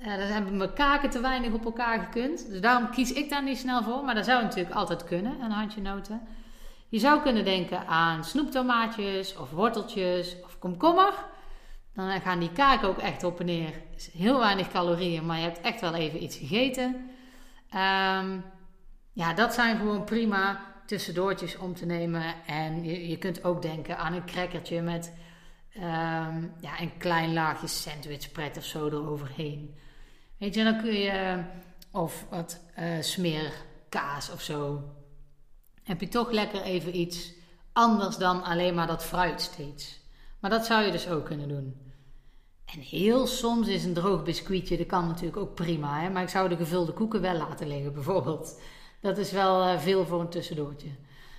Uh, 0.00 0.06
dan 0.06 0.26
hebben 0.26 0.56
mijn 0.56 0.72
kaken 0.72 1.10
te 1.10 1.20
weinig 1.20 1.52
op 1.52 1.64
elkaar 1.64 2.00
gekund. 2.00 2.50
Dus 2.50 2.60
daarom 2.60 2.90
kies 2.90 3.12
ik 3.12 3.30
daar 3.30 3.42
niet 3.42 3.58
snel 3.58 3.82
voor. 3.82 4.04
Maar 4.04 4.14
dat 4.14 4.24
zou 4.24 4.42
natuurlijk 4.42 4.74
altijd 4.74 5.04
kunnen, 5.04 5.40
een 5.40 5.50
handje 5.50 5.80
noten. 5.80 6.20
Je 6.88 6.98
zou 6.98 7.22
kunnen 7.22 7.44
denken 7.44 7.86
aan 7.86 8.24
snoeptomaatjes 8.24 9.36
of 9.36 9.50
worteltjes 9.50 10.36
of 10.44 10.58
komkommer. 10.58 11.14
Dan 11.96 12.20
gaan 12.20 12.38
die 12.38 12.52
kaken 12.52 12.88
ook 12.88 12.98
echt 12.98 13.24
op 13.24 13.40
en 13.40 13.46
neer. 13.46 13.72
Heel 14.12 14.38
weinig 14.38 14.68
calorieën, 14.68 15.26
maar 15.26 15.36
je 15.36 15.42
hebt 15.42 15.60
echt 15.60 15.80
wel 15.80 15.94
even 15.94 16.22
iets 16.22 16.36
gegeten. 16.36 16.94
Um, 17.74 18.44
ja, 19.12 19.34
dat 19.34 19.54
zijn 19.54 19.76
gewoon 19.76 20.04
prima 20.04 20.74
tussendoortjes 20.86 21.56
om 21.56 21.74
te 21.74 21.86
nemen. 21.86 22.34
En 22.46 22.84
je, 23.08 23.16
kunt 23.16 23.44
ook 23.44 23.62
denken 23.62 23.98
aan 23.98 24.12
een 24.12 24.26
crackertje 24.26 24.82
met 24.82 25.12
um, 25.76 26.52
ja, 26.60 26.80
een 26.80 26.96
klein 26.98 27.32
laagje 27.32 27.66
sandwichpret 27.66 28.56
of 28.56 28.64
zo 28.64 28.86
eroverheen. 28.86 29.78
Weet 30.38 30.54
je, 30.54 30.64
dan 30.64 30.80
kun 30.80 30.94
je, 30.94 31.44
of 31.90 32.26
wat 32.30 32.60
uh, 32.78 33.00
smeerkaas 33.00 34.30
of 34.30 34.42
zo. 34.42 34.82
Heb 35.82 36.00
je 36.00 36.08
toch 36.08 36.30
lekker 36.30 36.62
even 36.62 36.96
iets 36.96 37.32
anders 37.72 38.16
dan 38.16 38.42
alleen 38.42 38.74
maar 38.74 38.86
dat 38.86 39.04
fruit 39.04 39.40
steeds. 39.40 40.00
Maar 40.40 40.50
dat 40.50 40.66
zou 40.66 40.84
je 40.84 40.92
dus 40.92 41.08
ook 41.08 41.24
kunnen 41.24 41.48
doen. 41.48 41.85
En 42.66 42.80
heel 42.80 43.26
soms 43.26 43.68
is 43.68 43.84
een 43.84 43.94
droog 43.94 44.22
biscuitje, 44.22 44.76
dat 44.76 44.86
kan 44.86 45.06
natuurlijk 45.06 45.36
ook 45.36 45.54
prima. 45.54 46.00
Hè? 46.00 46.10
Maar 46.10 46.22
ik 46.22 46.28
zou 46.28 46.48
de 46.48 46.56
gevulde 46.56 46.92
koeken 46.92 47.20
wel 47.20 47.36
laten 47.36 47.68
liggen, 47.68 47.92
bijvoorbeeld. 47.92 48.60
Dat 49.00 49.18
is 49.18 49.32
wel 49.32 49.62
uh, 49.62 49.78
veel 49.78 50.06
voor 50.06 50.20
een 50.20 50.28
tussendoortje. 50.28 50.88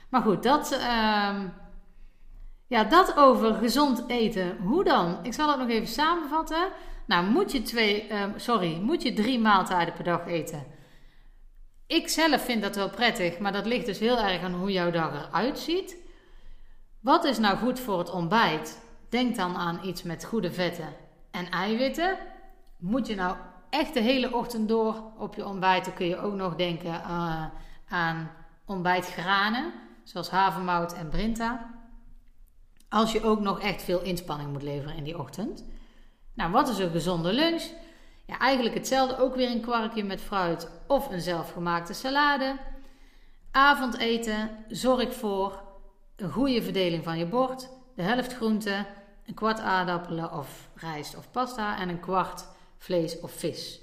Maar 0.09 0.21
goed, 0.21 0.43
dat, 0.43 0.71
uh, 0.71 0.79
ja, 2.67 2.83
dat 2.83 3.17
over 3.17 3.53
gezond 3.53 4.03
eten. 4.07 4.57
Hoe 4.57 4.83
dan? 4.83 5.19
Ik 5.23 5.33
zal 5.33 5.49
het 5.49 5.59
nog 5.59 5.69
even 5.69 5.87
samenvatten. 5.87 6.67
Nou, 7.05 7.25
moet 7.25 7.51
je 7.51 7.61
twee, 7.61 8.09
uh, 8.09 8.23
sorry, 8.35 8.79
moet 8.81 9.01
je 9.01 9.13
drie 9.13 9.39
maaltijden 9.39 9.93
per 9.93 10.03
dag 10.03 10.25
eten? 10.25 10.65
Ik 11.87 12.07
zelf 12.07 12.45
vind 12.45 12.61
dat 12.61 12.75
wel 12.75 12.89
prettig, 12.89 13.39
maar 13.39 13.51
dat 13.51 13.65
ligt 13.65 13.85
dus 13.85 13.99
heel 13.99 14.17
erg 14.19 14.41
aan 14.41 14.53
hoe 14.53 14.71
jouw 14.71 14.91
dag 14.91 15.27
eruit 15.27 15.59
ziet. 15.59 15.97
Wat 16.99 17.23
is 17.23 17.37
nou 17.37 17.57
goed 17.57 17.79
voor 17.79 17.97
het 17.97 18.11
ontbijt? 18.11 18.81
Denk 19.09 19.35
dan 19.35 19.55
aan 19.55 19.79
iets 19.83 20.03
met 20.03 20.25
goede 20.25 20.51
vetten 20.51 21.05
en 21.37 21.49
eiwitten. 21.49 22.17
Moet 22.77 23.07
je 23.07 23.15
nou 23.15 23.35
echt 23.69 23.93
de 23.93 23.99
hele 23.99 24.33
ochtend 24.33 24.67
door 24.67 25.03
op 25.17 25.35
je 25.35 25.45
ontbijt, 25.45 25.85
dan 25.85 25.93
kun 25.93 26.07
je 26.07 26.19
ook 26.19 26.33
nog 26.33 26.55
denken 26.55 26.93
uh, 26.93 27.45
aan 27.87 28.31
ontbijtgranen, 28.65 29.73
zoals 30.03 30.29
havermout 30.29 30.93
en 30.93 31.09
brinta. 31.09 31.75
Als 32.89 33.11
je 33.11 33.23
ook 33.23 33.39
nog 33.39 33.59
echt 33.59 33.83
veel 33.83 34.01
inspanning 34.01 34.51
moet 34.51 34.63
leveren 34.63 34.95
in 34.95 35.03
die 35.03 35.19
ochtend. 35.19 35.65
Nou, 36.33 36.51
wat 36.51 36.69
is 36.69 36.77
een 36.77 36.91
gezonde 36.91 37.33
lunch? 37.33 37.63
Ja, 38.25 38.39
eigenlijk 38.39 38.75
hetzelfde. 38.75 39.17
Ook 39.17 39.35
weer 39.35 39.51
een 39.51 39.61
kwarkje 39.61 40.03
met 40.03 40.21
fruit 40.21 40.69
of 40.87 41.11
een 41.11 41.21
zelfgemaakte 41.21 41.93
salade. 41.93 42.55
Avondeten, 43.51 44.49
zorg 44.67 45.15
voor 45.15 45.61
een 46.15 46.31
goede 46.31 46.61
verdeling 46.61 47.03
van 47.03 47.17
je 47.17 47.25
bord. 47.25 47.69
De 47.95 48.01
helft 48.01 48.35
groente, 48.35 48.85
een 49.27 49.33
kwart 49.33 49.59
aardappelen 49.59 50.31
of 50.31 50.69
rijst 50.75 51.17
of 51.17 51.31
pasta 51.31 51.79
en 51.79 51.89
een 51.89 51.99
kwart 51.99 52.47
vlees 52.77 53.19
of 53.19 53.31
vis. 53.31 53.81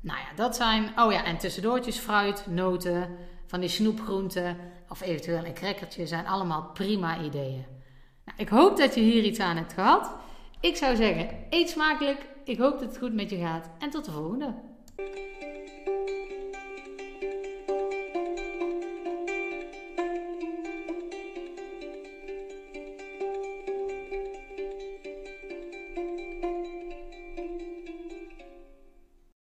Nou 0.00 0.18
ja, 0.18 0.34
dat 0.36 0.56
zijn. 0.56 0.92
Oh 1.00 1.12
ja, 1.12 1.24
en 1.24 1.38
tussendoortjes 1.38 1.98
fruit, 1.98 2.46
noten, 2.46 3.16
van 3.46 3.60
die 3.60 3.68
snoepgroenten 3.68 4.56
of 4.88 5.00
eventueel 5.00 5.44
een 5.44 5.54
crackertje 5.54 6.06
zijn 6.06 6.26
allemaal 6.26 6.70
prima 6.72 7.20
ideeën. 7.20 7.64
Nou, 8.24 8.38
ik 8.38 8.48
hoop 8.48 8.76
dat 8.76 8.94
je 8.94 9.00
hier 9.00 9.22
iets 9.22 9.38
aan 9.38 9.56
hebt 9.56 9.72
gehad. 9.72 10.10
Ik 10.60 10.76
zou 10.76 10.96
zeggen, 10.96 11.28
eet 11.50 11.68
smakelijk. 11.68 12.26
Ik 12.44 12.58
hoop 12.58 12.78
dat 12.78 12.88
het 12.88 12.98
goed 12.98 13.14
met 13.14 13.30
je 13.30 13.38
gaat 13.38 13.70
en 13.78 13.90
tot 13.90 14.04
de 14.04 14.10
volgende. 14.10 14.54